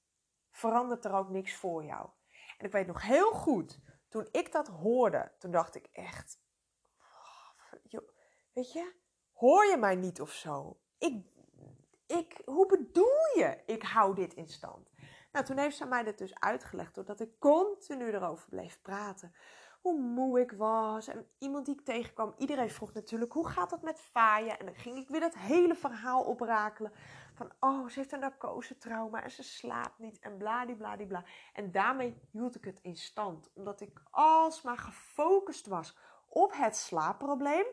verandert 0.51 1.05
er 1.05 1.13
ook 1.13 1.29
niks 1.29 1.55
voor 1.55 1.83
jou. 1.83 2.09
En 2.57 2.65
ik 2.65 2.71
weet 2.71 2.87
nog 2.87 3.01
heel 3.01 3.31
goed, 3.31 3.79
toen 4.09 4.27
ik 4.31 4.51
dat 4.51 4.67
hoorde, 4.67 5.31
toen 5.39 5.51
dacht 5.51 5.75
ik 5.75 5.89
echt: 5.91 6.43
Weet 8.55 8.71
je, 8.71 8.93
hoor 9.33 9.65
je 9.65 9.77
mij 9.77 9.95
niet 9.95 10.21
of 10.21 10.31
zo? 10.31 10.77
Ik, 10.97 11.25
ik, 12.07 12.41
hoe 12.45 12.65
bedoel 12.65 13.37
je, 13.37 13.57
ik 13.65 13.83
hou 13.83 14.15
dit 14.15 14.33
in 14.33 14.47
stand? 14.47 14.89
Nou, 15.31 15.45
toen 15.45 15.57
heeft 15.57 15.77
ze 15.77 15.85
mij 15.85 16.03
dit 16.03 16.17
dus 16.17 16.39
uitgelegd, 16.39 16.95
doordat 16.95 17.19
ik 17.19 17.39
continu 17.39 18.11
erover 18.11 18.49
bleef 18.49 18.81
praten 18.81 19.33
hoe 19.85 19.99
moe 19.99 20.39
ik 20.39 20.51
was. 20.51 21.07
En 21.07 21.27
iemand 21.37 21.65
die 21.65 21.75
ik 21.75 21.85
tegenkwam, 21.85 22.33
iedereen 22.37 22.69
vroeg 22.69 22.93
natuurlijk, 22.93 23.31
hoe 23.31 23.47
gaat 23.47 23.71
het 23.71 23.81
met 23.81 23.99
Faya? 23.99 24.57
En 24.57 24.65
dan 24.65 24.75
ging 24.75 24.97
ik 24.97 25.07
weer 25.07 25.19
dat 25.19 25.35
hele 25.35 25.75
verhaal 25.75 26.23
oprakelen. 26.23 26.91
Van, 27.33 27.51
oh, 27.59 27.87
ze 27.87 27.99
heeft 27.99 28.11
een 28.11 28.19
narcosetrauma 28.19 29.23
en 29.23 29.31
ze 29.31 29.43
slaapt 29.43 29.99
niet 29.99 30.19
en 30.19 30.37
bladibladibla. 30.37 31.23
En 31.53 31.71
daarmee 31.71 32.21
hield 32.31 32.55
ik 32.55 32.65
het 32.65 32.79
in 32.81 32.95
stand. 32.95 33.51
Omdat 33.53 33.81
ik 33.81 34.01
alsmaar 34.11 34.77
gefocust 34.77 35.67
was 35.67 35.97
op 36.27 36.53
het 36.53 36.75
slaapprobleem. 36.75 37.65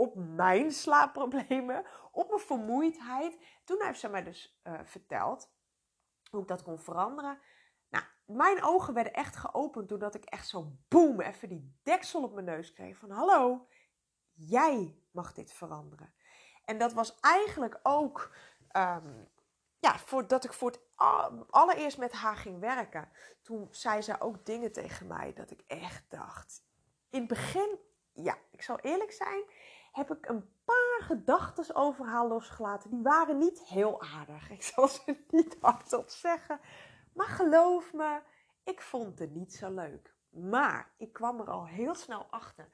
Op 0.00 0.14
mijn 0.14 0.72
slaapproblemen. 0.72 1.84
Op 2.12 2.28
mijn 2.28 2.40
vermoeidheid. 2.40 3.38
Toen 3.64 3.82
heeft 3.82 4.00
ze 4.00 4.08
mij 4.08 4.22
dus 4.22 4.60
uh, 4.64 4.80
verteld 4.84 5.52
hoe 6.30 6.40
ik 6.40 6.48
dat 6.48 6.62
kon 6.62 6.78
veranderen 6.78 7.38
mijn 8.28 8.62
ogen 8.62 8.94
werden 8.94 9.12
echt 9.12 9.36
geopend 9.36 9.88
doordat 9.88 10.14
ik 10.14 10.24
echt 10.24 10.48
zo 10.48 10.72
boem, 10.88 11.20
even 11.20 11.48
die 11.48 11.78
deksel 11.82 12.22
op 12.22 12.32
mijn 12.32 12.46
neus 12.46 12.72
kreeg. 12.72 12.98
Van 12.98 13.10
hallo, 13.10 13.68
jij 14.32 15.02
mag 15.10 15.32
dit 15.32 15.52
veranderen. 15.52 16.14
En 16.64 16.78
dat 16.78 16.92
was 16.92 17.20
eigenlijk 17.20 17.80
ook 17.82 18.34
um, 18.76 19.28
ja, 19.78 19.98
voordat 19.98 20.44
ik 20.44 20.52
voor 20.52 20.70
het 20.70 20.80
allereerst 21.50 21.98
met 21.98 22.12
haar 22.12 22.36
ging 22.36 22.60
werken. 22.60 23.10
Toen 23.42 23.68
zei 23.70 24.02
ze 24.02 24.20
ook 24.20 24.46
dingen 24.46 24.72
tegen 24.72 25.06
mij 25.06 25.32
dat 25.32 25.50
ik 25.50 25.62
echt 25.66 26.04
dacht. 26.08 26.64
In 27.10 27.18
het 27.18 27.28
begin, 27.28 27.78
ja, 28.12 28.38
ik 28.50 28.62
zal 28.62 28.78
eerlijk 28.78 29.12
zijn, 29.12 29.42
heb 29.92 30.10
ik 30.10 30.28
een 30.28 30.48
paar 30.64 31.00
gedachten 31.00 31.74
over 31.74 32.06
haar 32.06 32.26
losgelaten. 32.26 32.90
Die 32.90 33.02
waren 33.02 33.38
niet 33.38 33.62
heel 33.62 34.02
aardig. 34.02 34.50
Ik 34.50 34.62
zal 34.62 34.88
ze 34.88 35.16
niet 35.30 35.56
hardop 35.60 36.08
zeggen. 36.08 36.60
Maar 37.14 37.26
geloof 37.26 37.92
me, 37.92 38.20
ik 38.64 38.80
vond 38.82 39.18
het 39.18 39.34
niet 39.34 39.54
zo 39.54 39.74
leuk. 39.74 40.14
Maar 40.30 40.94
ik 40.96 41.12
kwam 41.12 41.40
er 41.40 41.50
al 41.50 41.66
heel 41.66 41.94
snel 41.94 42.26
achter. 42.30 42.68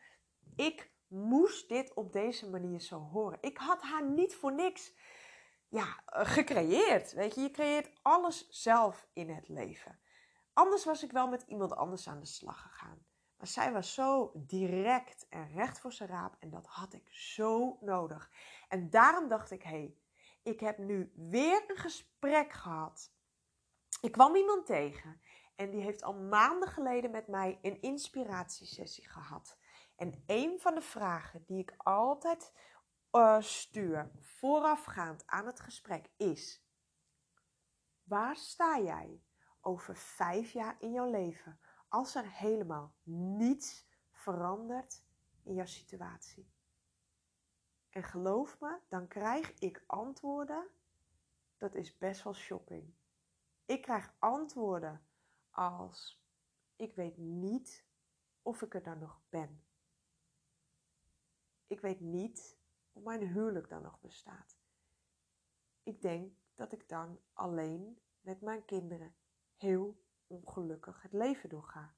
Ik 0.57 0.93
moest 1.07 1.69
dit 1.69 1.95
op 1.95 2.13
deze 2.13 2.51
manier 2.51 2.81
zo 2.81 2.99
horen. 2.99 3.39
Ik 3.41 3.59
had 3.59 3.83
haar 3.83 4.05
niet 4.05 4.35
voor 4.35 4.53
niks 4.53 4.93
ja, 5.69 6.03
gecreëerd. 6.07 7.13
Weet 7.13 7.35
je, 7.35 7.41
je 7.41 7.51
creëert 7.51 7.91
alles 8.03 8.49
zelf 8.49 9.09
in 9.13 9.31
het 9.31 9.49
leven. 9.49 9.99
Anders 10.53 10.85
was 10.85 11.03
ik 11.03 11.13
wel 11.13 11.29
met 11.29 11.43
iemand 11.43 11.77
anders 11.77 12.09
aan 12.09 12.21
de 12.21 12.27
slag 12.27 12.63
gegaan. 12.63 13.07
Maar 13.45 13.53
zij 13.53 13.73
was 13.73 13.95
zo 13.95 14.31
direct 14.35 15.27
en 15.29 15.53
recht 15.53 15.81
voor 15.81 15.93
zijn 15.93 16.09
raap 16.09 16.37
en 16.39 16.51
dat 16.51 16.67
had 16.67 16.93
ik 16.93 17.09
zo 17.11 17.79
nodig. 17.81 18.31
En 18.69 18.91
daarom 18.91 19.29
dacht 19.29 19.51
ik, 19.51 19.63
hé, 19.63 19.71
hey, 19.71 19.97
ik 20.43 20.61
heb 20.61 20.79
nu 20.79 21.13
weer 21.15 21.65
een 21.67 21.77
gesprek 21.77 22.53
gehad 22.53 23.13
ik 24.01 24.13
kwam 24.13 24.37
iemand 24.37 24.67
tegen 24.67 25.21
en 25.57 25.71
die 25.71 25.83
heeft 25.83 26.03
al 26.03 26.15
maanden 26.15 26.69
geleden 26.69 27.11
met 27.11 27.29
mij 27.29 27.59
een 27.63 27.81
inspiratiesessie 27.81 29.09
gehad. 29.09 29.59
En 29.97 30.23
een 30.27 30.61
van 30.61 30.75
de 30.75 30.81
vragen 30.81 31.45
die 31.47 31.59
ik 31.59 31.75
altijd 31.77 32.53
uh, 33.13 33.41
stuur 33.41 34.11
voorafgaand 34.21 35.23
aan 35.27 35.47
het 35.47 35.61
gesprek 35.61 36.11
is: 36.17 36.67
waar 38.03 38.37
sta 38.37 38.79
jij 38.79 39.23
over 39.61 39.97
vijf 39.97 40.51
jaar 40.51 40.77
in 40.79 40.93
jouw 40.93 41.11
leven 41.11 41.59
als 41.95 42.15
er 42.15 42.31
helemaal 42.31 42.95
niets 43.03 43.87
verandert 44.11 45.03
in 45.43 45.55
jouw 45.55 45.67
situatie? 45.67 46.53
En 47.91 48.03
geloof 48.03 48.61
me, 48.61 48.79
dan 48.89 49.09
krijg 49.09 49.59
ik 49.59 49.85
antwoorden. 49.87 50.69
Dat 51.57 51.75
is 51.75 51.99
best 51.99 52.23
wel 52.23 52.35
shocking. 52.35 52.95
Ik 53.65 53.83
krijg 53.83 54.15
antwoorden 54.19 55.07
als: 55.51 56.25
ik 56.77 56.95
weet 56.95 57.17
niet 57.17 57.85
of 58.43 58.63
ik 58.63 58.75
er 58.75 58.83
dan 58.83 58.99
nog 58.99 59.21
ben. 59.29 59.65
Ik 61.67 61.81
weet 61.81 62.01
niet 62.01 62.59
of 62.93 63.03
mijn 63.03 63.29
huwelijk 63.29 63.69
dan 63.69 63.83
nog 63.83 64.01
bestaat. 64.01 64.59
Ik 65.83 66.03
denk 66.03 66.33
dat 66.55 66.73
ik 66.73 66.89
dan 66.89 67.21
alleen 67.33 67.99
met 68.21 68.41
mijn 68.41 68.65
kinderen 68.65 69.15
heel 69.57 70.04
ongelukkig 70.27 71.03
het 71.03 71.13
leven 71.13 71.49
doorga. 71.49 71.95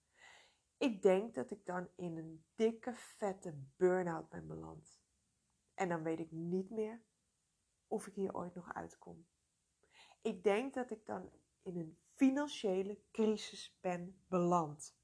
Ik 0.78 1.02
denk 1.02 1.34
dat 1.34 1.50
ik 1.50 1.66
dan 1.66 1.88
in 1.96 2.16
een 2.16 2.44
dikke, 2.54 2.94
vette 2.94 3.54
burn-out 3.76 4.28
ben 4.28 4.46
beland. 4.46 5.00
En 5.74 5.88
dan 5.88 6.02
weet 6.02 6.18
ik 6.18 6.30
niet 6.30 6.70
meer 6.70 7.02
of 7.86 8.06
ik 8.06 8.14
hier 8.14 8.34
ooit 8.34 8.54
nog 8.54 8.74
uitkom. 8.74 9.26
Ik 10.22 10.44
denk 10.44 10.74
dat 10.74 10.90
ik 10.90 11.06
dan 11.06 11.30
in 11.62 11.76
een 11.76 11.98
financiële 12.14 13.00
crisis 13.12 13.78
ben 13.80 14.22
beland. 14.28 14.96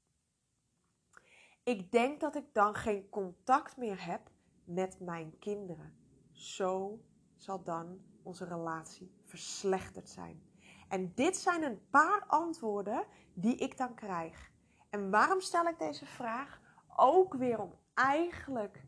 Ik 1.63 1.91
denk 1.91 2.19
dat 2.19 2.35
ik 2.35 2.53
dan 2.53 2.75
geen 2.75 3.09
contact 3.09 3.77
meer 3.77 4.05
heb 4.05 4.31
met 4.63 4.99
mijn 4.99 5.37
kinderen. 5.39 5.97
Zo 6.31 7.03
zal 7.35 7.63
dan 7.63 8.01
onze 8.23 8.45
relatie 8.45 9.15
verslechterd 9.23 10.09
zijn. 10.09 10.52
En 10.93 11.11
dit 11.15 11.37
zijn 11.37 11.63
een 11.63 11.89
paar 11.89 12.25
antwoorden 12.27 13.05
die 13.33 13.55
ik 13.55 13.77
dan 13.77 13.95
krijg. 13.95 14.51
En 14.89 15.09
waarom 15.11 15.41
stel 15.41 15.65
ik 15.65 15.79
deze 15.79 16.05
vraag? 16.05 16.61
Ook 16.95 17.33
weer 17.33 17.59
om 17.59 17.79
eigenlijk 17.93 18.85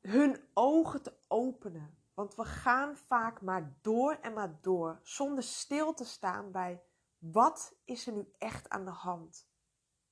hun 0.00 0.48
ogen 0.54 1.02
te 1.02 1.16
openen. 1.28 1.98
Want 2.14 2.34
we 2.34 2.44
gaan 2.44 2.96
vaak 2.96 3.40
maar 3.40 3.76
door 3.80 4.18
en 4.20 4.32
maar 4.32 4.58
door, 4.60 5.00
zonder 5.02 5.44
stil 5.44 5.94
te 5.94 6.04
staan 6.04 6.50
bij 6.50 6.82
wat 7.18 7.76
is 7.84 8.06
er 8.06 8.12
nu 8.12 8.32
echt 8.38 8.68
aan 8.68 8.84
de 8.84 8.90
hand. 8.90 9.48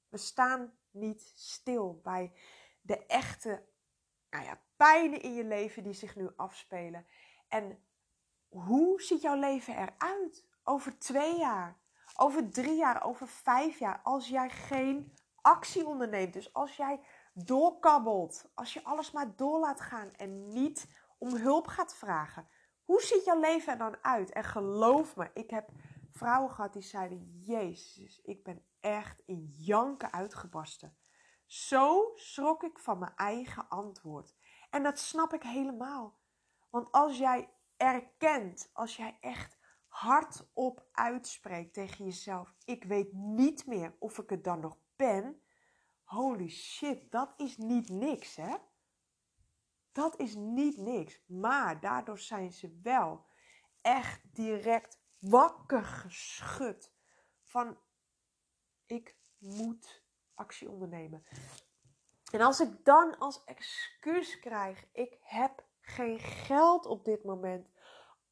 We 0.08 0.16
staan 0.16 0.72
niet 0.90 1.32
stil 1.35 2.00
bij 2.02 2.32
de 2.80 3.06
echte 3.06 3.62
nou 4.30 4.44
ja, 4.44 4.61
pijnen 4.76 5.20
in 5.20 5.35
je 5.35 5.44
leven 5.44 5.82
die 5.82 5.92
zich 5.92 6.16
nu 6.16 6.30
afspelen. 6.37 7.06
En 7.48 7.78
hoe 8.52 9.02
ziet 9.02 9.22
jouw 9.22 9.36
leven 9.36 9.74
eruit 9.74 10.46
over 10.64 10.98
twee 10.98 11.38
jaar, 11.38 11.76
over 12.16 12.50
drie 12.50 12.76
jaar, 12.76 13.04
over 13.04 13.28
vijf 13.28 13.78
jaar, 13.78 14.00
als 14.02 14.28
jij 14.28 14.50
geen 14.50 15.14
actie 15.40 15.86
onderneemt? 15.86 16.32
Dus 16.32 16.52
als 16.52 16.76
jij 16.76 17.00
doorkabbelt, 17.34 18.50
als 18.54 18.72
je 18.72 18.84
alles 18.84 19.10
maar 19.10 19.36
door 19.36 19.58
laat 19.58 19.80
gaan 19.80 20.12
en 20.12 20.48
niet 20.48 20.86
om 21.18 21.36
hulp 21.36 21.66
gaat 21.66 21.94
vragen. 21.94 22.48
Hoe 22.84 23.02
ziet 23.02 23.24
jouw 23.24 23.40
leven 23.40 23.72
er 23.72 23.78
dan 23.78 23.96
uit? 24.02 24.32
En 24.32 24.44
geloof 24.44 25.16
me, 25.16 25.30
ik 25.34 25.50
heb 25.50 25.68
vrouwen 26.10 26.50
gehad 26.50 26.72
die 26.72 26.82
zeiden: 26.82 27.40
Jezus, 27.44 28.20
ik 28.20 28.44
ben 28.44 28.64
echt 28.80 29.22
in 29.26 29.46
janken 29.58 30.12
uitgebarsten. 30.12 30.96
Zo 31.46 32.12
schrok 32.14 32.62
ik 32.62 32.78
van 32.78 32.98
mijn 32.98 33.12
eigen 33.16 33.68
antwoord. 33.68 34.34
En 34.70 34.82
dat 34.82 34.98
snap 34.98 35.32
ik 35.32 35.42
helemaal. 35.42 36.18
Want 36.70 36.92
als 36.92 37.18
jij 37.18 37.50
erkent, 37.82 38.70
als 38.72 38.96
jij 38.96 39.18
echt 39.20 39.58
hardop 39.86 40.88
uitspreekt 40.92 41.74
tegen 41.74 42.04
jezelf: 42.04 42.54
Ik 42.64 42.84
weet 42.84 43.12
niet 43.12 43.66
meer 43.66 43.94
of 43.98 44.18
ik 44.18 44.30
het 44.30 44.44
dan 44.44 44.60
nog 44.60 44.76
ben. 44.96 45.42
Holy 46.02 46.48
shit, 46.48 47.10
dat 47.10 47.32
is 47.36 47.56
niet 47.56 47.88
niks, 47.88 48.36
hè? 48.36 48.56
Dat 49.92 50.18
is 50.18 50.34
niet 50.34 50.76
niks. 50.76 51.22
Maar 51.26 51.80
daardoor 51.80 52.18
zijn 52.18 52.52
ze 52.52 52.78
wel 52.82 53.26
echt 53.80 54.34
direct 54.34 55.00
wakker 55.18 55.84
geschud 55.84 56.92
van 57.42 57.78
ik 58.86 59.16
moet 59.38 60.02
actie 60.34 60.70
ondernemen. 60.70 61.24
En 62.32 62.40
als 62.40 62.60
ik 62.60 62.84
dan 62.84 63.18
als 63.18 63.44
excuus 63.44 64.38
krijg, 64.38 64.84
ik 64.92 65.18
heb 65.20 65.70
geen 65.82 66.18
geld 66.18 66.86
op 66.86 67.04
dit 67.04 67.24
moment. 67.24 67.70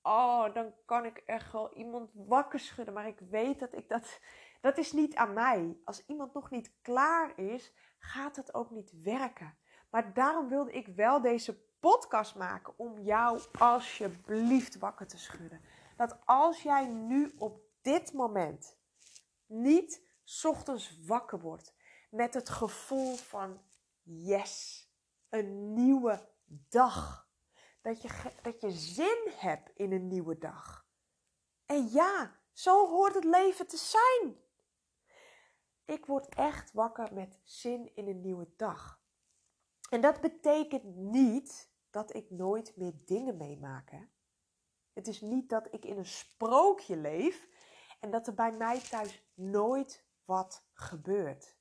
Oh, 0.02 0.54
dan 0.54 0.74
kan 0.84 1.04
ik 1.04 1.16
echt 1.16 1.52
wel 1.52 1.74
iemand 1.74 2.10
wakker 2.14 2.60
schudden. 2.60 2.94
Maar 2.94 3.06
ik 3.06 3.20
weet 3.30 3.58
dat 3.58 3.74
ik 3.74 3.88
dat. 3.88 4.04
Dat 4.60 4.78
is 4.78 4.92
niet 4.92 5.14
aan 5.14 5.32
mij. 5.32 5.80
Als 5.84 6.06
iemand 6.06 6.34
nog 6.34 6.50
niet 6.50 6.74
klaar 6.82 7.38
is, 7.38 7.72
gaat 7.98 8.36
het 8.36 8.54
ook 8.54 8.70
niet 8.70 8.92
werken. 9.02 9.58
Maar 9.90 10.14
daarom 10.14 10.48
wilde 10.48 10.72
ik 10.72 10.86
wel 10.86 11.20
deze 11.20 11.62
podcast 11.80 12.34
maken 12.34 12.78
om 12.78 12.98
jou 12.98 13.40
alsjeblieft 13.58 14.78
wakker 14.78 15.06
te 15.06 15.18
schudden. 15.18 15.60
Dat 15.96 16.18
als 16.24 16.62
jij 16.62 16.86
nu 16.86 17.32
op 17.38 17.60
dit 17.82 18.12
moment 18.12 18.78
niet 19.46 20.08
ochtends 20.42 21.04
wakker 21.06 21.40
wordt 21.40 21.74
met 22.10 22.34
het 22.34 22.48
gevoel 22.48 23.16
van 23.16 23.60
yes, 24.02 24.84
een 25.28 25.74
nieuwe 25.74 26.28
dag. 26.68 27.29
Dat 27.82 28.02
je, 28.02 28.08
dat 28.42 28.60
je 28.60 28.70
zin 28.70 29.32
hebt 29.36 29.70
in 29.74 29.92
een 29.92 30.08
nieuwe 30.08 30.38
dag. 30.38 30.86
En 31.66 31.88
ja, 31.88 32.38
zo 32.52 32.88
hoort 32.88 33.14
het 33.14 33.24
leven 33.24 33.66
te 33.66 33.76
zijn. 33.76 34.36
Ik 35.84 36.06
word 36.06 36.34
echt 36.34 36.72
wakker 36.72 37.14
met 37.14 37.40
zin 37.44 37.94
in 37.94 38.08
een 38.08 38.20
nieuwe 38.20 38.48
dag. 38.56 39.00
En 39.90 40.00
dat 40.00 40.20
betekent 40.20 40.84
niet 40.96 41.70
dat 41.90 42.14
ik 42.14 42.30
nooit 42.30 42.76
meer 42.76 42.92
dingen 43.04 43.36
meemaak. 43.36 43.92
Het 44.92 45.08
is 45.08 45.20
niet 45.20 45.48
dat 45.48 45.68
ik 45.70 45.84
in 45.84 45.98
een 45.98 46.06
sprookje 46.06 46.96
leef 46.96 47.48
en 48.00 48.10
dat 48.10 48.26
er 48.26 48.34
bij 48.34 48.52
mij 48.52 48.80
thuis 48.80 49.22
nooit 49.34 50.04
wat 50.24 50.64
gebeurt. 50.72 51.56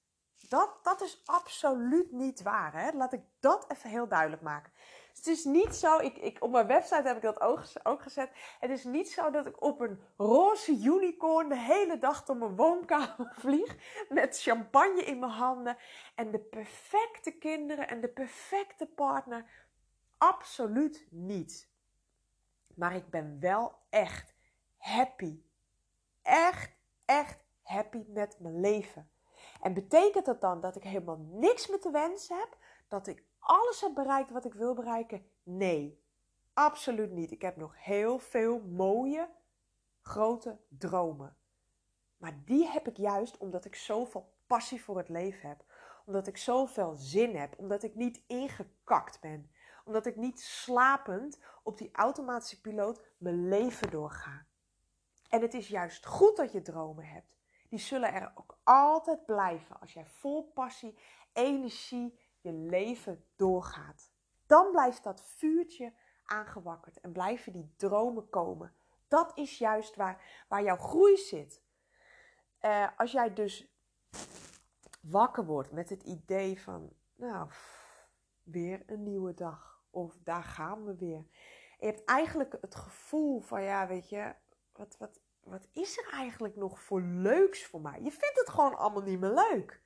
Dat, 0.47 0.79
dat 0.83 1.01
is 1.01 1.21
absoluut 1.25 2.11
niet 2.11 2.41
waar. 2.41 2.73
Hè? 2.73 2.91
Laat 2.91 3.13
ik 3.13 3.21
dat 3.39 3.71
even 3.71 3.89
heel 3.89 4.07
duidelijk 4.07 4.41
maken. 4.41 4.73
Het 5.15 5.27
is 5.27 5.43
niet 5.43 5.75
zo, 5.75 5.97
ik, 5.97 6.17
ik, 6.17 6.37
op 6.43 6.51
mijn 6.51 6.67
website 6.67 7.07
heb 7.07 7.15
ik 7.15 7.21
dat 7.21 7.41
ook, 7.41 7.63
ook 7.83 8.01
gezet. 8.01 8.29
Het 8.59 8.69
is 8.69 8.83
niet 8.83 9.11
zo 9.11 9.31
dat 9.31 9.45
ik 9.45 9.61
op 9.61 9.79
een 9.79 9.99
roze 10.17 10.71
unicorn 10.71 11.49
de 11.49 11.57
hele 11.57 11.97
dag 11.97 12.25
door 12.25 12.35
mijn 12.35 12.55
woonkamer 12.55 13.33
vlieg. 13.39 13.75
Met 14.09 14.41
champagne 14.41 15.03
in 15.03 15.19
mijn 15.19 15.31
handen. 15.31 15.77
En 16.15 16.31
de 16.31 16.39
perfecte 16.39 17.31
kinderen 17.31 17.87
en 17.87 18.01
de 18.01 18.09
perfecte 18.09 18.85
partner. 18.85 19.45
Absoluut 20.17 21.07
niet. 21.09 21.69
Maar 22.75 22.95
ik 22.95 23.09
ben 23.09 23.37
wel 23.39 23.75
echt 23.89 24.33
happy. 24.77 25.41
Echt, 26.21 26.71
echt 27.05 27.43
happy 27.63 28.03
met 28.07 28.39
mijn 28.39 28.59
leven. 28.59 29.09
En 29.61 29.73
betekent 29.73 30.25
dat 30.25 30.41
dan 30.41 30.61
dat 30.61 30.75
ik 30.75 30.83
helemaal 30.83 31.19
niks 31.31 31.67
meer 31.67 31.79
te 31.79 31.91
wensen 31.91 32.37
heb? 32.37 32.57
Dat 32.87 33.07
ik 33.07 33.23
alles 33.39 33.81
heb 33.81 33.93
bereikt 33.93 34.31
wat 34.31 34.45
ik 34.45 34.53
wil 34.53 34.73
bereiken? 34.73 35.29
Nee, 35.43 36.03
absoluut 36.53 37.11
niet. 37.11 37.31
Ik 37.31 37.41
heb 37.41 37.55
nog 37.55 37.83
heel 37.83 38.19
veel 38.19 38.59
mooie, 38.59 39.29
grote 40.01 40.59
dromen. 40.67 41.37
Maar 42.17 42.41
die 42.45 42.67
heb 42.67 42.87
ik 42.87 42.97
juist 42.97 43.37
omdat 43.37 43.65
ik 43.65 43.75
zoveel 43.75 44.33
passie 44.47 44.83
voor 44.83 44.97
het 44.97 45.09
leven 45.09 45.49
heb. 45.49 45.63
Omdat 46.05 46.27
ik 46.27 46.37
zoveel 46.37 46.95
zin 46.95 47.35
heb. 47.35 47.53
Omdat 47.57 47.83
ik 47.83 47.95
niet 47.95 48.23
ingekakt 48.27 49.21
ben. 49.21 49.51
Omdat 49.85 50.05
ik 50.05 50.15
niet 50.15 50.41
slapend 50.41 51.39
op 51.63 51.77
die 51.77 51.89
automatische 51.93 52.61
piloot 52.61 53.01
mijn 53.17 53.47
leven 53.47 53.91
doorga. 53.91 54.45
En 55.29 55.41
het 55.41 55.53
is 55.53 55.67
juist 55.67 56.05
goed 56.05 56.37
dat 56.37 56.51
je 56.51 56.61
dromen 56.61 57.05
hebt 57.05 57.39
die 57.69 57.79
zullen 57.79 58.13
er 58.13 58.31
ook 58.35 58.57
altijd 58.63 59.25
blijven 59.25 59.79
als 59.79 59.93
jij 59.93 60.05
vol 60.05 60.51
passie, 60.53 60.97
energie 61.33 62.19
leven 62.41 63.25
doorgaat. 63.35 64.11
Dan 64.45 64.71
blijft 64.71 65.03
dat 65.03 65.23
vuurtje 65.23 65.93
aangewakkerd 66.25 66.99
en 66.99 67.11
blijven 67.11 67.53
die 67.53 67.73
dromen 67.75 68.29
komen. 68.29 68.73
Dat 69.07 69.31
is 69.35 69.57
juist 69.57 69.95
waar, 69.95 70.45
waar 70.47 70.63
jouw 70.63 70.77
groei 70.77 71.17
zit. 71.17 71.61
Uh, 72.61 72.87
als 72.97 73.11
jij 73.11 73.33
dus 73.33 73.73
wakker 75.01 75.45
wordt 75.45 75.71
met 75.71 75.89
het 75.89 76.03
idee 76.03 76.61
van, 76.61 76.93
nou, 77.15 77.49
weer 78.43 78.83
een 78.85 79.03
nieuwe 79.03 79.33
dag. 79.33 79.81
Of 79.89 80.17
daar 80.23 80.43
gaan 80.43 80.85
we 80.85 80.95
weer. 80.95 81.25
Je 81.79 81.85
hebt 81.85 82.05
eigenlijk 82.05 82.57
het 82.61 82.75
gevoel 82.75 83.39
van, 83.39 83.63
ja, 83.63 83.87
weet 83.87 84.09
je, 84.09 84.35
wat, 84.73 84.95
wat, 84.97 85.19
wat 85.43 85.67
is 85.71 85.97
er 85.97 86.09
eigenlijk 86.11 86.55
nog 86.55 86.81
voor 86.81 87.01
leuks 87.01 87.65
voor 87.65 87.81
mij? 87.81 88.01
Je 88.01 88.11
vindt 88.11 88.39
het 88.39 88.49
gewoon 88.49 88.77
allemaal 88.77 89.03
niet 89.03 89.19
meer 89.19 89.33
leuk. 89.33 89.81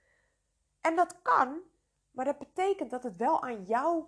En 0.82 0.96
dat 0.96 1.22
kan, 1.22 1.62
maar 2.14 2.26
dat 2.26 2.38
betekent 2.38 2.90
dat 2.90 3.04
het 3.04 3.18
wel 3.18 3.44
aan 3.44 3.64
jou 3.64 4.06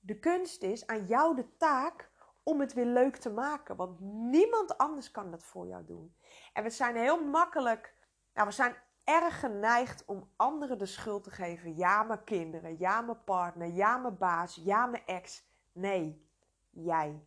De 0.00 0.18
kunst 0.18 0.62
is 0.62 0.86
aan 0.86 1.06
jou 1.06 1.36
de 1.36 1.56
taak 1.56 2.10
om 2.42 2.60
het 2.60 2.72
weer 2.72 2.86
leuk 2.86 3.16
te 3.16 3.30
maken. 3.30 3.76
Want 3.76 4.00
niemand 4.30 4.78
anders 4.78 5.10
kan 5.10 5.30
dat 5.30 5.44
voor 5.44 5.66
jou 5.66 5.84
doen. 5.84 6.16
En 6.52 6.62
we 6.62 6.70
zijn 6.70 6.96
heel 6.96 7.24
makkelijk, 7.24 7.94
nou, 8.34 8.46
we 8.46 8.54
zijn 8.54 8.76
erg 9.04 9.40
geneigd 9.40 10.04
om 10.04 10.30
anderen 10.36 10.78
de 10.78 10.86
schuld 10.86 11.24
te 11.24 11.30
geven. 11.30 11.76
Ja, 11.76 12.02
mijn 12.02 12.24
kinderen, 12.24 12.78
ja, 12.78 13.00
mijn 13.00 13.24
partner, 13.24 13.68
ja, 13.68 13.96
mijn 13.96 14.18
baas, 14.18 14.54
ja, 14.54 14.86
mijn 14.86 15.06
ex. 15.06 15.46
Nee, 15.72 16.28
jij. 16.70 17.26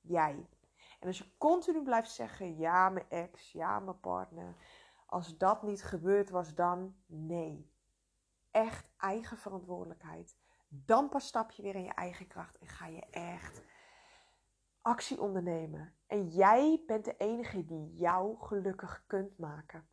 Jij. 0.00 0.46
En 1.00 1.06
als 1.06 1.18
je 1.18 1.36
continu 1.38 1.82
blijft 1.82 2.10
zeggen: 2.10 2.56
ja, 2.56 2.88
mijn 2.88 3.06
ex, 3.08 3.52
ja, 3.52 3.80
mijn 3.80 4.00
partner. 4.00 4.54
Als 5.06 5.38
dat 5.38 5.62
niet 5.62 5.84
gebeurd 5.84 6.30
was, 6.30 6.54
dan 6.54 6.96
nee. 7.06 7.76
Echt 8.50 8.90
eigen 8.96 9.38
verantwoordelijkheid. 9.38 10.36
Dan 10.68 11.08
pas 11.08 11.26
stap 11.26 11.50
je 11.50 11.62
weer 11.62 11.74
in 11.74 11.84
je 11.84 11.94
eigen 11.94 12.26
kracht 12.26 12.58
en 12.58 12.66
ga 12.66 12.86
je 12.86 13.06
echt 13.10 13.62
actie 14.82 15.20
ondernemen. 15.20 15.94
En 16.06 16.28
jij 16.28 16.82
bent 16.86 17.04
de 17.04 17.16
enige 17.16 17.64
die 17.64 17.94
jou 17.94 18.36
gelukkig 18.38 19.04
kunt 19.06 19.38
maken. 19.38 19.88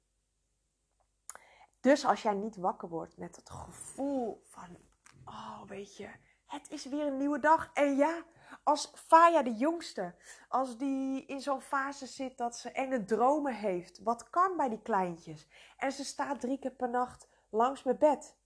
Dus 1.79 2.05
als 2.05 2.21
jij 2.21 2.33
niet 2.33 2.55
wakker 2.55 2.89
wordt 2.89 3.17
met 3.17 3.35
het 3.35 3.49
gevoel 3.49 4.41
van, 4.43 4.77
oh 5.25 5.61
weet 5.63 5.97
je, 5.97 6.09
het 6.45 6.69
is 6.71 6.85
weer 6.85 7.07
een 7.07 7.17
nieuwe 7.17 7.39
dag. 7.39 7.69
En 7.73 7.95
ja, 7.95 8.23
als 8.63 8.91
Faya 8.95 9.43
de 9.43 9.53
jongste, 9.53 10.15
als 10.47 10.77
die 10.77 11.25
in 11.25 11.41
zo'n 11.41 11.61
fase 11.61 12.05
zit 12.05 12.37
dat 12.37 12.57
ze 12.57 12.71
enge 12.71 13.03
dromen 13.03 13.55
heeft, 13.55 14.03
wat 14.03 14.29
kan 14.29 14.57
bij 14.57 14.69
die 14.69 14.81
kleintjes? 14.81 15.47
En 15.77 15.91
ze 15.91 16.03
staat 16.03 16.39
drie 16.39 16.59
keer 16.59 16.71
per 16.71 16.89
nacht 16.89 17.27
langs 17.49 17.83
mijn 17.83 17.97
bed. 17.97 18.37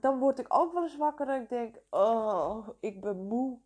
Dan 0.00 0.18
word 0.18 0.38
ik 0.38 0.46
ook 0.48 0.72
wel 0.72 0.82
eens 0.82 0.96
wakker 0.96 1.26
dat 1.26 1.40
ik 1.40 1.48
denk, 1.48 1.76
oh, 1.90 2.68
ik 2.80 3.00
ben 3.00 3.26
moe. 3.26 3.60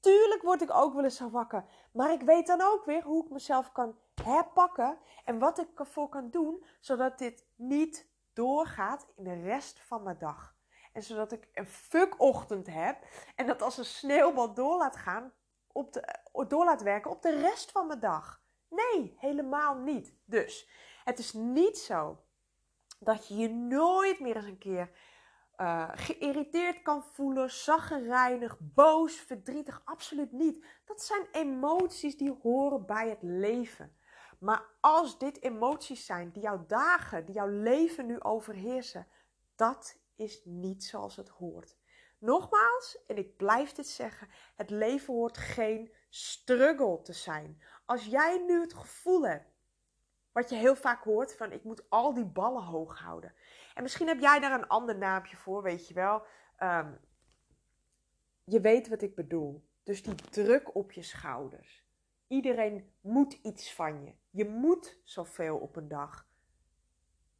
Tuurlijk 0.00 0.42
word 0.42 0.62
ik 0.62 0.74
ook 0.74 0.94
wel 0.94 1.04
eens 1.04 1.16
zo 1.16 1.30
wakker. 1.30 1.64
Maar 1.92 2.12
ik 2.12 2.22
weet 2.22 2.46
dan 2.46 2.60
ook 2.60 2.84
weer 2.84 3.02
hoe 3.02 3.24
ik 3.24 3.30
mezelf 3.30 3.72
kan 3.72 3.98
herpakken 4.22 4.98
en 5.24 5.38
wat 5.38 5.58
ik 5.58 5.68
ervoor 5.74 6.08
kan 6.08 6.30
doen, 6.30 6.64
zodat 6.80 7.18
dit 7.18 7.46
niet 7.56 8.08
doorgaat 8.32 9.06
in 9.16 9.24
de 9.24 9.40
rest 9.40 9.80
van 9.80 10.02
mijn 10.02 10.18
dag. 10.18 10.54
En 10.92 11.02
zodat 11.02 11.32
ik 11.32 11.48
een 11.52 11.66
fuck-ochtend 11.66 12.66
heb 12.66 13.04
en 13.34 13.46
dat 13.46 13.62
als 13.62 13.78
een 13.78 13.84
sneeuwbal 13.84 14.54
door 14.54 14.76
laat 14.76 14.96
gaan, 14.96 15.32
op 15.72 15.92
de, 15.92 16.18
door 16.48 16.64
laat 16.64 16.82
werken 16.82 17.10
op 17.10 17.22
de 17.22 17.40
rest 17.40 17.70
van 17.70 17.86
mijn 17.86 18.00
dag. 18.00 18.42
Nee, 18.68 19.16
helemaal 19.18 19.74
niet. 19.74 20.14
Dus 20.24 20.68
het 21.04 21.18
is 21.18 21.32
niet 21.32 21.78
zo 21.78 22.18
dat 22.98 23.28
je 23.28 23.36
je 23.36 23.48
nooit 23.48 24.20
meer 24.20 24.36
eens 24.36 24.46
een 24.46 24.58
keer 24.58 24.90
uh, 25.60 25.90
geïrriteerd 25.94 26.82
kan 26.82 27.04
voelen, 27.04 27.50
zaggerijnig, 27.50 28.56
boos, 28.60 29.14
verdrietig. 29.14 29.82
Absoluut 29.84 30.32
niet. 30.32 30.64
Dat 30.84 31.02
zijn 31.02 31.26
emoties 31.32 32.16
die 32.16 32.38
horen 32.42 32.86
bij 32.86 33.08
het 33.08 33.22
leven. 33.22 33.96
Maar 34.38 34.64
als 34.80 35.18
dit 35.18 35.42
emoties 35.42 36.06
zijn 36.06 36.30
die 36.30 36.42
jouw 36.42 36.64
dagen, 36.66 37.24
die 37.24 37.34
jouw 37.34 37.48
leven 37.48 38.06
nu 38.06 38.20
overheersen, 38.20 39.06
dat 39.56 39.98
is 40.16 40.42
niet 40.44 40.84
zoals 40.84 41.16
het 41.16 41.28
hoort. 41.28 41.76
Nogmaals, 42.18 42.98
en 43.06 43.16
ik 43.16 43.36
blijf 43.36 43.72
dit 43.72 43.88
zeggen, 43.88 44.28
het 44.54 44.70
leven 44.70 45.14
hoort 45.14 45.36
geen 45.36 45.92
struggle 46.08 47.00
te 47.02 47.12
zijn. 47.12 47.62
Als 47.84 48.04
jij 48.04 48.44
nu 48.46 48.60
het 48.60 48.74
gevoel 48.74 49.26
hebt, 49.26 49.52
wat 50.32 50.48
je 50.50 50.56
heel 50.56 50.76
vaak 50.76 51.04
hoort, 51.04 51.36
van 51.36 51.52
ik 51.52 51.64
moet 51.64 51.90
al 51.90 52.14
die 52.14 52.24
ballen 52.24 52.62
hoog 52.62 52.98
houden. 52.98 53.34
En 53.74 53.82
misschien 53.82 54.06
heb 54.06 54.20
jij 54.20 54.40
daar 54.40 54.52
een 54.52 54.68
ander 54.68 54.96
naampje 54.96 55.36
voor, 55.36 55.62
weet 55.62 55.88
je 55.88 55.94
wel. 55.94 56.22
Ehm, 56.56 56.92
je 58.44 58.60
weet 58.60 58.88
wat 58.88 59.02
ik 59.02 59.14
bedoel. 59.14 59.68
Dus 59.82 60.02
die 60.02 60.14
druk 60.14 60.74
op 60.74 60.92
je 60.92 61.02
schouders. 61.02 61.84
Iedereen 62.26 62.92
moet 63.00 63.32
iets 63.32 63.74
van 63.74 64.04
je. 64.04 64.14
Je 64.30 64.48
moet 64.48 65.00
zoveel 65.04 65.56
op 65.56 65.76
een 65.76 65.88
dag. 65.88 66.28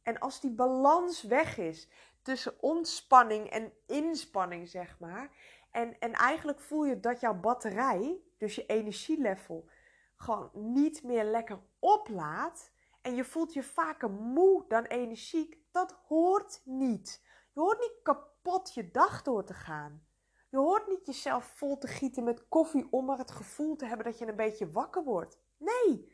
En 0.03 0.19
als 0.19 0.41
die 0.41 0.51
balans 0.51 1.23
weg 1.23 1.57
is 1.57 1.89
tussen 2.21 2.61
ontspanning 2.61 3.49
en 3.49 3.73
inspanning, 3.87 4.69
zeg 4.69 4.99
maar. 4.99 5.29
En, 5.71 5.99
en 5.99 6.13
eigenlijk 6.13 6.59
voel 6.59 6.85
je 6.85 6.99
dat 6.99 7.19
jouw 7.19 7.39
batterij, 7.39 8.21
dus 8.37 8.55
je 8.55 8.65
energielevel, 8.65 9.69
gewoon 10.15 10.49
niet 10.53 11.03
meer 11.03 11.23
lekker 11.23 11.59
oplaat. 11.79 12.71
En 13.01 13.15
je 13.15 13.23
voelt 13.23 13.53
je 13.53 13.63
vaker 13.63 14.09
moe 14.09 14.65
dan 14.67 14.83
energiek. 14.83 15.63
Dat 15.75 15.95
hoort 16.07 16.61
niet. 16.63 17.21
Je 17.53 17.59
hoort 17.59 17.79
niet 17.79 17.99
kapot 18.03 18.73
je 18.73 18.91
dag 18.91 19.21
door 19.21 19.43
te 19.43 19.53
gaan. 19.53 20.07
Je 20.49 20.57
hoort 20.57 20.87
niet 20.87 21.05
jezelf 21.05 21.45
vol 21.45 21.77
te 21.77 21.87
gieten 21.87 22.23
met 22.23 22.47
koffie 22.47 22.87
om 22.91 23.05
maar 23.05 23.17
het 23.17 23.31
gevoel 23.31 23.75
te 23.75 23.85
hebben 23.85 24.05
dat 24.05 24.17
je 24.17 24.27
een 24.27 24.35
beetje 24.35 24.71
wakker 24.71 25.03
wordt. 25.03 25.39
Nee, 25.57 26.13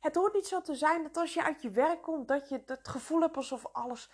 het 0.00 0.14
hoort 0.14 0.34
niet 0.34 0.46
zo 0.46 0.60
te 0.60 0.74
zijn 0.74 1.02
dat 1.02 1.16
als 1.16 1.34
je 1.34 1.42
uit 1.44 1.62
je 1.62 1.70
werk 1.70 2.02
komt, 2.02 2.28
dat 2.28 2.48
je 2.48 2.62
het 2.66 2.88
gevoel 2.88 3.20
hebt 3.20 3.36
alsof 3.36 3.66
alles 3.72 4.10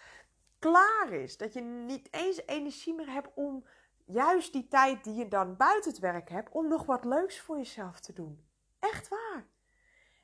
klaar 0.58 1.12
is. 1.12 1.36
Dat 1.36 1.52
je 1.52 1.60
niet 1.60 2.12
eens 2.12 2.46
energie 2.46 2.94
meer 2.94 3.12
hebt 3.12 3.30
om 3.34 3.66
juist 4.04 4.52
die 4.52 4.68
tijd 4.68 5.04
die 5.04 5.14
je 5.14 5.28
dan 5.28 5.56
buiten 5.56 5.90
het 5.90 6.00
werk 6.00 6.28
hebt, 6.28 6.52
om 6.52 6.68
nog 6.68 6.84
wat 6.84 7.04
leuks 7.04 7.40
voor 7.40 7.56
jezelf 7.56 8.00
te 8.00 8.12
doen. 8.12 8.48
Echt 8.78 9.08
waar. 9.08 9.48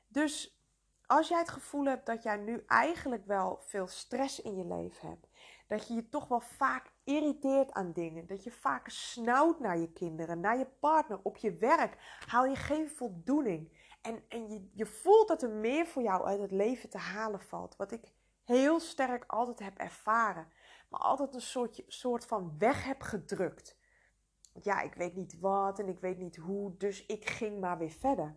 Dus 0.07 0.60
als 1.11 1.27
jij 1.27 1.39
het 1.39 1.49
gevoel 1.49 1.85
hebt 1.85 2.05
dat 2.05 2.23
jij 2.23 2.37
nu 2.37 2.63
eigenlijk 2.67 3.25
wel 3.25 3.59
veel 3.61 3.87
stress 3.87 4.41
in 4.41 4.55
je 4.55 4.65
leven 4.65 5.07
hebt, 5.09 5.27
dat 5.67 5.87
je 5.87 5.93
je 5.93 6.09
toch 6.09 6.27
wel 6.27 6.39
vaak 6.39 6.91
irriteert 7.03 7.71
aan 7.71 7.91
dingen, 7.91 8.27
dat 8.27 8.43
je 8.43 8.51
vaak 8.51 8.89
snauwt 8.89 9.59
naar 9.59 9.77
je 9.77 9.91
kinderen, 9.91 10.39
naar 10.39 10.57
je 10.57 10.67
partner, 10.79 11.19
op 11.23 11.37
je 11.37 11.57
werk, 11.57 11.97
haal 12.27 12.45
je 12.45 12.55
geen 12.55 12.89
voldoening. 12.89 13.71
En, 14.01 14.23
en 14.27 14.49
je, 14.49 14.69
je 14.73 14.85
voelt 14.85 15.27
dat 15.27 15.43
er 15.43 15.49
meer 15.49 15.85
voor 15.85 16.01
jou 16.01 16.25
uit 16.25 16.39
het 16.39 16.51
leven 16.51 16.89
te 16.89 16.97
halen 16.97 17.41
valt. 17.41 17.75
Wat 17.75 17.91
ik 17.91 18.11
heel 18.43 18.79
sterk 18.79 19.23
altijd 19.27 19.59
heb 19.59 19.77
ervaren. 19.77 20.47
Maar 20.89 20.99
altijd 20.99 21.33
een 21.33 21.41
soort, 21.41 21.83
soort 21.87 22.25
van 22.25 22.55
weg 22.57 22.85
heb 22.85 23.01
gedrukt. 23.01 23.77
Ja, 24.61 24.81
ik 24.81 24.93
weet 24.93 25.15
niet 25.15 25.39
wat 25.39 25.79
en 25.79 25.87
ik 25.87 25.99
weet 25.99 26.17
niet 26.17 26.35
hoe, 26.35 26.77
dus 26.77 27.05
ik 27.05 27.29
ging 27.29 27.59
maar 27.59 27.77
weer 27.77 27.91
verder. 27.91 28.35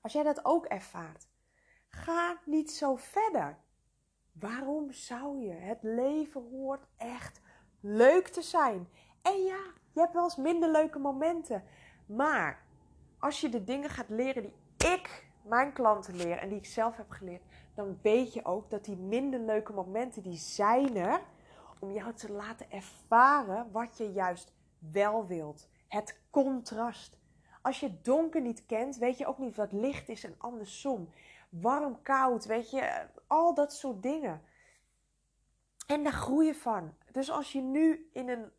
Als 0.00 0.12
jij 0.12 0.22
dat 0.22 0.44
ook 0.44 0.64
ervaart, 0.64 1.30
ga 1.96 2.36
niet 2.44 2.70
zo 2.70 2.96
verder. 2.96 3.56
Waarom 4.32 4.92
zou 4.92 5.38
je? 5.38 5.52
Het 5.52 5.78
leven 5.82 6.48
hoort 6.50 6.86
echt 6.96 7.40
leuk 7.80 8.28
te 8.28 8.42
zijn. 8.42 8.88
En 9.22 9.42
ja, 9.42 9.60
je 9.92 10.00
hebt 10.00 10.12
wel 10.12 10.24
eens 10.24 10.36
minder 10.36 10.70
leuke 10.70 10.98
momenten. 10.98 11.64
Maar 12.06 12.62
als 13.18 13.40
je 13.40 13.48
de 13.48 13.64
dingen 13.64 13.90
gaat 13.90 14.08
leren 14.08 14.42
die 14.42 14.54
ik 14.92 15.26
mijn 15.42 15.72
klanten 15.72 16.16
leer 16.16 16.38
en 16.38 16.48
die 16.48 16.58
ik 16.58 16.66
zelf 16.66 16.96
heb 16.96 17.10
geleerd, 17.10 17.42
dan 17.74 17.98
weet 18.02 18.32
je 18.32 18.44
ook 18.44 18.70
dat 18.70 18.84
die 18.84 18.96
minder 18.96 19.40
leuke 19.40 19.72
momenten, 19.72 20.22
die 20.22 20.36
zijn 20.36 20.96
er 20.96 21.20
om 21.78 21.92
jou 21.92 22.14
te 22.14 22.32
laten 22.32 22.70
ervaren 22.70 23.70
wat 23.72 23.96
je 23.98 24.12
juist 24.12 24.52
wel 24.78 25.26
wilt. 25.26 25.68
Het 25.88 26.20
contrast. 26.30 27.18
Als 27.62 27.80
je 27.80 28.00
donker 28.02 28.40
niet 28.40 28.66
kent, 28.66 28.96
weet 28.96 29.18
je 29.18 29.26
ook 29.26 29.38
niet 29.38 29.56
wat 29.56 29.72
licht 29.72 30.08
is 30.08 30.24
en 30.24 30.34
andersom. 30.38 31.08
Warm, 31.52 32.02
koud, 32.02 32.44
weet 32.44 32.70
je, 32.70 33.08
al 33.26 33.54
dat 33.54 33.72
soort 33.72 34.02
dingen. 34.02 34.42
En 35.86 36.02
daar 36.02 36.12
groei 36.12 36.54
van. 36.54 36.94
Dus 37.10 37.30
als 37.30 37.52
je 37.52 37.60
nu 37.60 38.08
in 38.12 38.28
een 38.28 38.52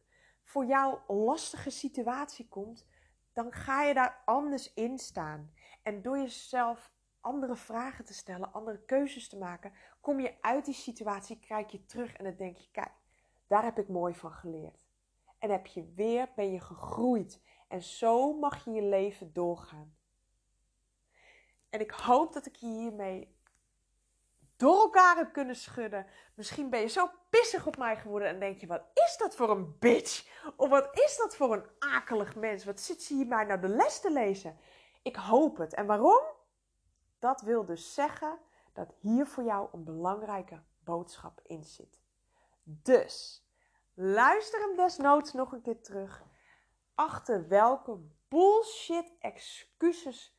voor 0.43 0.65
jou 0.65 0.97
lastige 1.07 1.69
situatie 1.69 2.47
komt, 2.47 2.87
dan 3.33 3.51
ga 3.51 3.83
je 3.83 3.93
daar 3.93 4.21
anders 4.25 4.73
in 4.73 4.97
staan. 4.97 5.53
En 5.83 6.01
door 6.01 6.17
jezelf 6.17 6.91
andere 7.21 7.55
vragen 7.55 8.05
te 8.05 8.13
stellen, 8.13 8.53
andere 8.53 8.83
keuzes 8.85 9.29
te 9.29 9.37
maken, 9.37 9.73
kom 10.01 10.19
je 10.19 10.37
uit 10.41 10.65
die 10.65 10.73
situatie, 10.73 11.39
kijk 11.39 11.69
je 11.69 11.85
terug 11.85 12.13
en 12.13 12.23
dan 12.23 12.35
denk 12.35 12.57
je, 12.57 12.71
kijk, 12.71 12.91
daar 13.47 13.63
heb 13.63 13.77
ik 13.79 13.89
mooi 13.89 14.15
van 14.15 14.31
geleerd. 14.31 14.79
En 15.39 15.49
heb 15.49 15.65
je 15.65 15.91
weer, 15.95 16.29
ben 16.35 16.51
je 16.51 16.59
gegroeid. 16.59 17.41
En 17.67 17.81
zo 17.81 18.33
mag 18.33 18.65
je 18.65 18.71
je 18.71 18.83
leven 18.83 19.33
doorgaan. 19.33 19.95
En 21.73 21.79
ik 21.79 21.91
hoop 21.91 22.33
dat 22.33 22.45
ik 22.45 22.55
je 22.55 22.67
hiermee 22.67 23.35
door 24.57 24.79
elkaar 24.79 25.15
heb 25.15 25.33
kunnen 25.33 25.55
schudden. 25.55 26.05
Misschien 26.35 26.69
ben 26.69 26.79
je 26.79 26.87
zo 26.87 27.09
pissig 27.29 27.67
op 27.67 27.77
mij 27.77 27.97
geworden 27.97 28.27
en 28.27 28.39
denk 28.39 28.59
je: 28.59 28.67
wat 28.67 28.83
is 28.93 29.17
dat 29.17 29.35
voor 29.35 29.49
een 29.49 29.79
bitch? 29.79 30.27
Of 30.55 30.69
wat 30.69 30.89
is 30.99 31.17
dat 31.17 31.35
voor 31.35 31.53
een 31.53 31.69
akelig 31.79 32.35
mens? 32.35 32.65
Wat 32.65 32.81
zit 32.81 33.03
ze 33.03 33.13
hier 33.13 33.27
mij 33.27 33.43
nou 33.43 33.59
de 33.59 33.67
les 33.67 33.99
te 33.99 34.11
lezen? 34.11 34.57
Ik 35.01 35.15
hoop 35.15 35.57
het. 35.57 35.73
En 35.73 35.85
waarom? 35.85 36.21
Dat 37.19 37.41
wil 37.41 37.65
dus 37.65 37.93
zeggen 37.93 38.39
dat 38.73 38.93
hier 38.99 39.27
voor 39.27 39.43
jou 39.43 39.67
een 39.71 39.83
belangrijke 39.83 40.61
boodschap 40.79 41.41
in 41.43 41.63
zit. 41.63 41.99
Dus 42.63 43.45
luister 43.93 44.59
hem 44.59 44.75
desnoods 44.75 45.33
nog 45.33 45.51
een 45.51 45.61
keer 45.61 45.81
terug. 45.81 46.23
Achter 46.95 47.47
welke 47.47 47.99
bullshit 48.27 49.11
excuses 49.19 50.32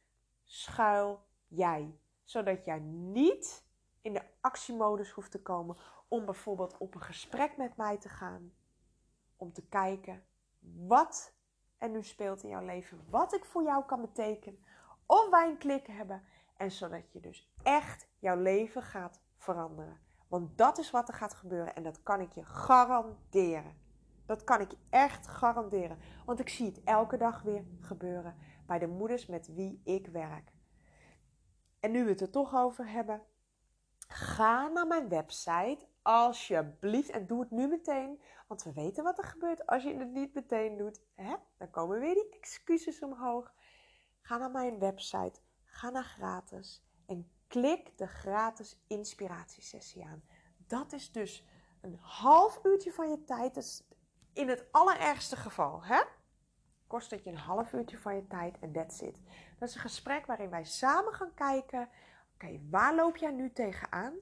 schuil 0.54 1.26
jij? 1.46 1.98
Zodat 2.24 2.64
jij 2.64 2.78
niet 2.78 3.64
in 4.00 4.12
de 4.12 4.22
actiemodus 4.40 5.10
hoeft 5.10 5.30
te 5.30 5.42
komen 5.42 5.76
om 6.08 6.24
bijvoorbeeld 6.24 6.78
op 6.78 6.94
een 6.94 7.02
gesprek 7.02 7.56
met 7.56 7.76
mij 7.76 7.98
te 7.98 8.08
gaan. 8.08 8.52
Om 9.36 9.52
te 9.52 9.66
kijken 9.68 10.24
wat 10.86 11.34
er 11.78 11.88
nu 11.88 12.02
speelt 12.02 12.42
in 12.42 12.48
jouw 12.48 12.64
leven, 12.64 13.04
wat 13.10 13.34
ik 13.34 13.44
voor 13.44 13.62
jou 13.62 13.84
kan 13.84 14.00
betekenen, 14.00 14.64
of 15.06 15.30
wij 15.30 15.48
een 15.48 15.58
klik 15.58 15.86
hebben 15.86 16.22
en 16.56 16.70
zodat 16.70 17.12
je 17.12 17.20
dus 17.20 17.52
echt 17.62 18.08
jouw 18.18 18.36
leven 18.36 18.82
gaat 18.82 19.20
veranderen. 19.36 20.00
Want 20.28 20.58
dat 20.58 20.78
is 20.78 20.90
wat 20.90 21.08
er 21.08 21.14
gaat 21.14 21.34
gebeuren 21.34 21.74
en 21.74 21.82
dat 21.82 22.02
kan 22.02 22.20
ik 22.20 22.32
je 22.32 22.44
garanderen. 22.44 23.82
Dat 24.26 24.44
kan 24.44 24.60
ik 24.60 24.72
echt 24.90 25.26
garanderen. 25.26 25.98
Want 26.24 26.40
ik 26.40 26.48
zie 26.48 26.66
het 26.66 26.82
elke 26.84 27.16
dag 27.16 27.42
weer 27.42 27.64
gebeuren 27.80 28.36
bij 28.66 28.78
de 28.78 28.86
moeders 28.86 29.26
met 29.26 29.54
wie 29.54 29.80
ik 29.84 30.06
werk. 30.06 30.52
En 31.80 31.90
nu 31.90 32.04
we 32.04 32.10
het 32.10 32.20
er 32.20 32.30
toch 32.30 32.54
over 32.54 32.88
hebben, 32.88 33.22
ga 34.08 34.68
naar 34.68 34.86
mijn 34.86 35.08
website 35.08 35.86
alsjeblieft 36.02 37.10
en 37.10 37.26
doe 37.26 37.40
het 37.40 37.50
nu 37.50 37.68
meteen. 37.68 38.22
Want 38.48 38.62
we 38.62 38.72
weten 38.72 39.04
wat 39.04 39.18
er 39.18 39.24
gebeurt 39.24 39.66
als 39.66 39.82
je 39.82 39.94
het 39.94 40.12
niet 40.12 40.34
meteen 40.34 40.76
doet. 40.76 41.00
Hè? 41.14 41.34
Dan 41.58 41.70
komen 41.70 42.00
weer 42.00 42.14
die 42.14 42.36
excuses 42.38 43.02
omhoog. 43.02 43.54
Ga 44.20 44.36
naar 44.36 44.50
mijn 44.50 44.78
website, 44.78 45.40
ga 45.64 45.90
naar 45.90 46.04
gratis 46.04 46.84
en 47.06 47.30
klik 47.46 47.98
de 47.98 48.06
gratis 48.06 48.84
inspiratiesessie 48.86 50.04
aan. 50.04 50.24
Dat 50.56 50.92
is 50.92 51.12
dus 51.12 51.46
een 51.80 51.98
half 52.00 52.60
uurtje 52.62 52.92
van 52.92 53.10
je 53.10 53.24
tijd. 53.24 53.54
Dus 53.54 53.88
in 54.32 54.48
het 54.48 54.66
allerergste 54.70 55.36
geval, 55.36 55.84
hè? 55.84 56.02
Kost 56.86 57.10
het 57.10 57.24
je 57.24 57.30
een 57.30 57.36
half 57.36 57.72
uurtje 57.72 57.98
van 57.98 58.14
je 58.14 58.26
tijd 58.26 58.58
en 58.58 58.72
that's 58.72 59.00
it. 59.00 59.16
Dat 59.58 59.68
is 59.68 59.74
een 59.74 59.80
gesprek 59.80 60.26
waarin 60.26 60.50
wij 60.50 60.64
samen 60.64 61.12
gaan 61.12 61.34
kijken. 61.34 61.88
Oké, 62.34 62.60
waar 62.70 62.94
loop 62.94 63.16
jij 63.16 63.30
nu 63.30 63.52
tegenaan? 63.52 64.14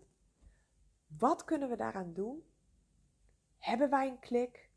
Wat 1.19 1.45
kunnen 1.45 1.69
we 1.69 1.77
daaraan 1.77 2.13
doen? 2.13 2.45
Hebben 3.59 3.91
wij 3.91 4.09
een 4.09 4.19
klik? 4.19 4.71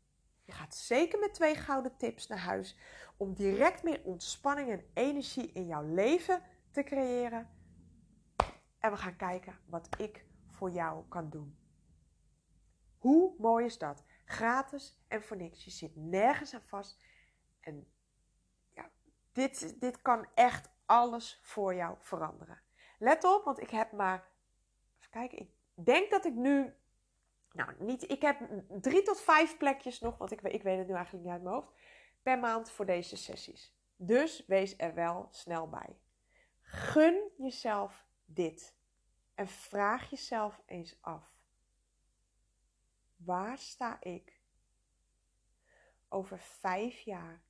Je 0.44 0.52
gaat 0.52 0.74
zeker 0.74 1.18
met 1.18 1.34
twee 1.34 1.54
gouden 1.54 1.96
tips 1.96 2.26
naar 2.26 2.38
huis 2.38 2.78
om 3.16 3.34
direct 3.34 3.82
meer 3.82 4.00
ontspanning 4.04 4.70
en 4.70 4.84
energie 4.94 5.52
in 5.52 5.66
jouw 5.66 5.82
leven 5.82 6.42
te 6.70 6.82
creëren. 6.82 7.50
En 8.78 8.90
we 8.90 8.96
gaan 8.96 9.16
kijken 9.16 9.58
wat 9.66 9.88
ik 9.98 10.24
voor 10.46 10.70
jou 10.70 11.04
kan 11.08 11.30
doen. 11.30 11.58
Hoe 12.98 13.34
mooi 13.38 13.64
is 13.64 13.78
dat? 13.78 14.04
Gratis 14.24 14.98
en 15.08 15.22
voor 15.22 15.36
niks. 15.36 15.64
Je 15.64 15.70
zit 15.70 15.96
nergens 15.96 16.54
aan 16.54 16.62
vast. 16.66 17.04
En 17.66 17.92
ja, 18.74 18.90
dit, 19.32 19.80
dit 19.80 20.02
kan 20.02 20.26
echt 20.34 20.70
alles 20.84 21.40
voor 21.42 21.74
jou 21.74 21.96
veranderen. 21.98 22.60
Let 22.98 23.24
op, 23.24 23.44
want 23.44 23.60
ik 23.60 23.70
heb 23.70 23.92
maar. 23.92 24.28
Even 24.98 25.10
kijken. 25.10 25.38
Ik 25.38 25.50
denk 25.74 26.10
dat 26.10 26.24
ik 26.24 26.34
nu. 26.34 26.74
Nou, 27.52 27.74
niet. 27.78 28.10
Ik 28.10 28.22
heb 28.22 28.38
drie 28.68 29.02
tot 29.02 29.20
vijf 29.20 29.56
plekjes 29.56 30.00
nog, 30.00 30.18
want 30.18 30.30
ik, 30.30 30.40
ik 30.40 30.62
weet 30.62 30.78
het 30.78 30.86
nu 30.86 30.94
eigenlijk 30.94 31.24
niet 31.24 31.32
uit 31.32 31.42
mijn 31.42 31.54
hoofd. 31.54 31.72
Per 32.22 32.38
maand 32.38 32.70
voor 32.70 32.86
deze 32.86 33.16
sessies. 33.16 33.74
Dus 33.96 34.46
wees 34.46 34.78
er 34.78 34.94
wel 34.94 35.28
snel 35.30 35.68
bij. 35.68 35.98
Gun 36.60 37.30
jezelf 37.36 38.06
dit. 38.24 38.76
En 39.34 39.48
vraag 39.48 40.10
jezelf 40.10 40.62
eens 40.66 40.98
af. 41.00 41.34
Waar 43.16 43.58
sta 43.58 44.00
ik 44.00 44.40
over 46.08 46.38
vijf 46.38 47.00
jaar 47.00 47.45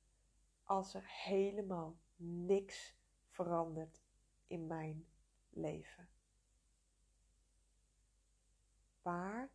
als 0.67 0.93
er 0.93 1.09
helemaal 1.23 1.99
niks 2.15 2.95
verandert 3.27 4.01
in 4.47 4.67
mijn 4.67 5.07
leven? 5.49 6.09
Waar 9.01 9.51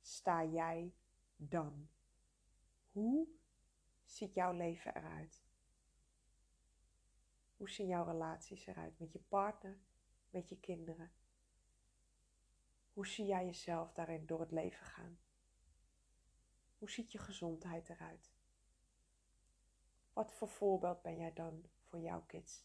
sta 0.00 0.44
jij 0.44 0.94
dan? 1.36 1.88
Hoe 2.92 3.28
ziet 4.04 4.34
jouw 4.34 4.52
leven 4.52 4.96
eruit? 4.96 5.44
Hoe 7.56 7.70
zien 7.70 7.86
jouw 7.86 8.04
relaties 8.04 8.66
eruit 8.66 8.98
met 8.98 9.12
je 9.12 9.20
partner, 9.20 9.78
met 10.30 10.48
je 10.48 10.60
kinderen? 10.60 11.12
Hoe 12.92 13.06
zie 13.06 13.26
jij 13.26 13.44
jezelf 13.44 13.92
daarin 13.92 14.26
door 14.26 14.40
het 14.40 14.50
leven 14.50 14.86
gaan? 14.86 15.18
Hoe 16.78 16.90
ziet 16.90 17.12
je 17.12 17.18
gezondheid 17.18 17.88
eruit? 17.88 18.35
Wat 20.16 20.32
voor 20.32 20.48
voorbeeld 20.48 21.02
ben 21.02 21.16
jij 21.16 21.32
dan 21.32 21.64
voor 21.82 22.00
jouw 22.00 22.24
kids? 22.26 22.64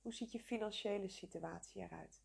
Hoe 0.00 0.14
ziet 0.14 0.32
je 0.32 0.40
financiële 0.40 1.08
situatie 1.08 1.82
eruit? 1.82 2.22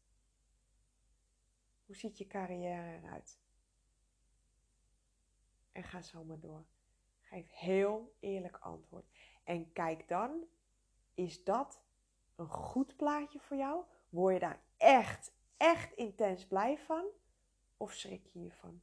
Hoe 1.86 1.96
ziet 1.96 2.18
je 2.18 2.28
carrière 2.28 2.98
eruit? 2.98 3.40
En 5.72 5.84
ga 5.84 6.02
zo 6.02 6.24
maar 6.24 6.40
door. 6.40 6.66
Geef 7.22 7.52
heel 7.52 8.16
eerlijk 8.20 8.58
antwoord. 8.58 9.06
En 9.44 9.72
kijk 9.72 10.08
dan, 10.08 10.44
is 11.14 11.44
dat 11.44 11.82
een 12.36 12.50
goed 12.50 12.96
plaatje 12.96 13.40
voor 13.40 13.58
jou? 13.58 13.84
Word 14.10 14.34
je 14.34 14.40
daar 14.40 14.64
echt, 14.78 15.34
echt 15.58 15.94
intens 15.94 16.48
blij 16.48 16.78
van? 16.78 17.06
Of 17.78 17.94
schrik 17.94 18.26
je 18.26 18.40
hiervan? 18.40 18.82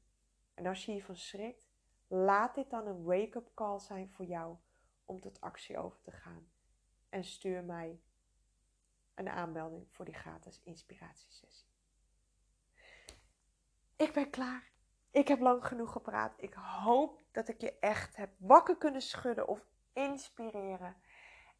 En 0.54 0.66
als 0.66 0.84
je 0.84 0.92
hiervan 0.92 1.16
schrikt, 1.16 1.68
laat 2.06 2.54
dit 2.54 2.70
dan 2.70 2.86
een 2.86 3.04
wake-up 3.04 3.50
call 3.54 3.78
zijn 3.78 4.10
voor 4.10 4.24
jou 4.24 4.56
om 5.06 5.20
tot 5.20 5.40
actie 5.40 5.78
over 5.78 6.00
te 6.00 6.10
gaan. 6.10 6.48
En 7.08 7.24
stuur 7.24 7.64
mij 7.64 8.00
een 9.14 9.28
aanmelding 9.28 9.86
voor 9.90 10.04
die 10.04 10.14
gratis 10.14 10.60
inspiratiesessie. 10.64 11.68
Ik 13.96 14.12
ben 14.12 14.30
klaar. 14.30 14.70
Ik 15.10 15.28
heb 15.28 15.40
lang 15.40 15.66
genoeg 15.66 15.92
gepraat. 15.92 16.34
Ik 16.36 16.54
hoop 16.54 17.22
dat 17.32 17.48
ik 17.48 17.60
je 17.60 17.78
echt 17.78 18.16
heb 18.16 18.30
wakker 18.36 18.76
kunnen 18.76 19.02
schudden 19.02 19.48
of 19.48 19.66
inspireren. 19.92 20.96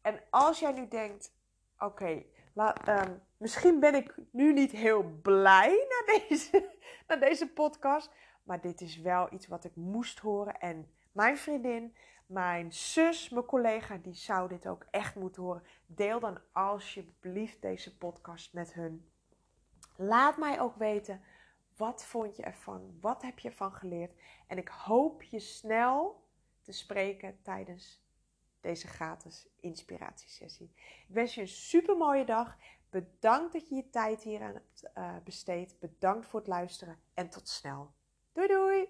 En 0.01 0.23
als 0.29 0.59
jij 0.59 0.71
nu 0.71 0.87
denkt: 0.87 1.33
oké, 1.77 2.23
ehm, 2.55 3.17
misschien 3.37 3.79
ben 3.79 3.95
ik 3.95 4.15
nu 4.31 4.53
niet 4.53 4.71
heel 4.71 5.03
blij 5.03 5.85
naar 5.89 6.19
deze, 6.27 6.75
naar 7.07 7.19
deze 7.19 7.49
podcast. 7.53 8.11
Maar 8.43 8.61
dit 8.61 8.81
is 8.81 8.97
wel 8.97 9.33
iets 9.33 9.47
wat 9.47 9.63
ik 9.63 9.75
moest 9.75 10.19
horen. 10.19 10.59
En 10.59 10.91
mijn 11.11 11.37
vriendin, 11.37 11.95
mijn 12.27 12.73
zus, 12.73 13.29
mijn 13.29 13.45
collega, 13.45 13.97
die 13.97 14.13
zou 14.13 14.47
dit 14.49 14.67
ook 14.67 14.85
echt 14.91 15.15
moeten 15.15 15.43
horen. 15.43 15.63
Deel 15.85 16.19
dan 16.19 16.39
alsjeblieft 16.51 17.61
deze 17.61 17.97
podcast 17.97 18.53
met 18.53 18.73
hun. 18.73 19.09
Laat 19.95 20.37
mij 20.37 20.59
ook 20.59 20.75
weten, 20.75 21.21
wat 21.75 22.05
vond 22.05 22.35
je 22.35 22.43
ervan? 22.43 22.97
Wat 23.01 23.21
heb 23.21 23.39
je 23.39 23.49
ervan 23.49 23.71
geleerd? 23.71 24.13
En 24.47 24.57
ik 24.57 24.67
hoop 24.67 25.23
je 25.23 25.39
snel 25.39 26.25
te 26.61 26.71
spreken 26.71 27.41
tijdens 27.41 28.05
deze 28.61 28.87
gratis 28.87 29.47
inspiratiesessie. 29.59 30.71
Ik 31.07 31.13
wens 31.13 31.35
je 31.35 31.41
een 31.41 31.47
super 31.47 31.97
mooie 31.97 32.25
dag. 32.25 32.57
Bedankt 32.89 33.53
dat 33.53 33.69
je 33.69 33.75
je 33.75 33.89
tijd 33.89 34.21
hier 34.21 34.41
aan 34.41 34.53
hebt 34.53 34.83
uh, 34.95 35.15
besteed. 35.23 35.79
Bedankt 35.79 36.25
voor 36.25 36.39
het 36.39 36.49
luisteren 36.49 36.99
en 37.13 37.29
tot 37.29 37.49
snel. 37.49 37.93
Doei 38.31 38.47
doei! 38.47 38.87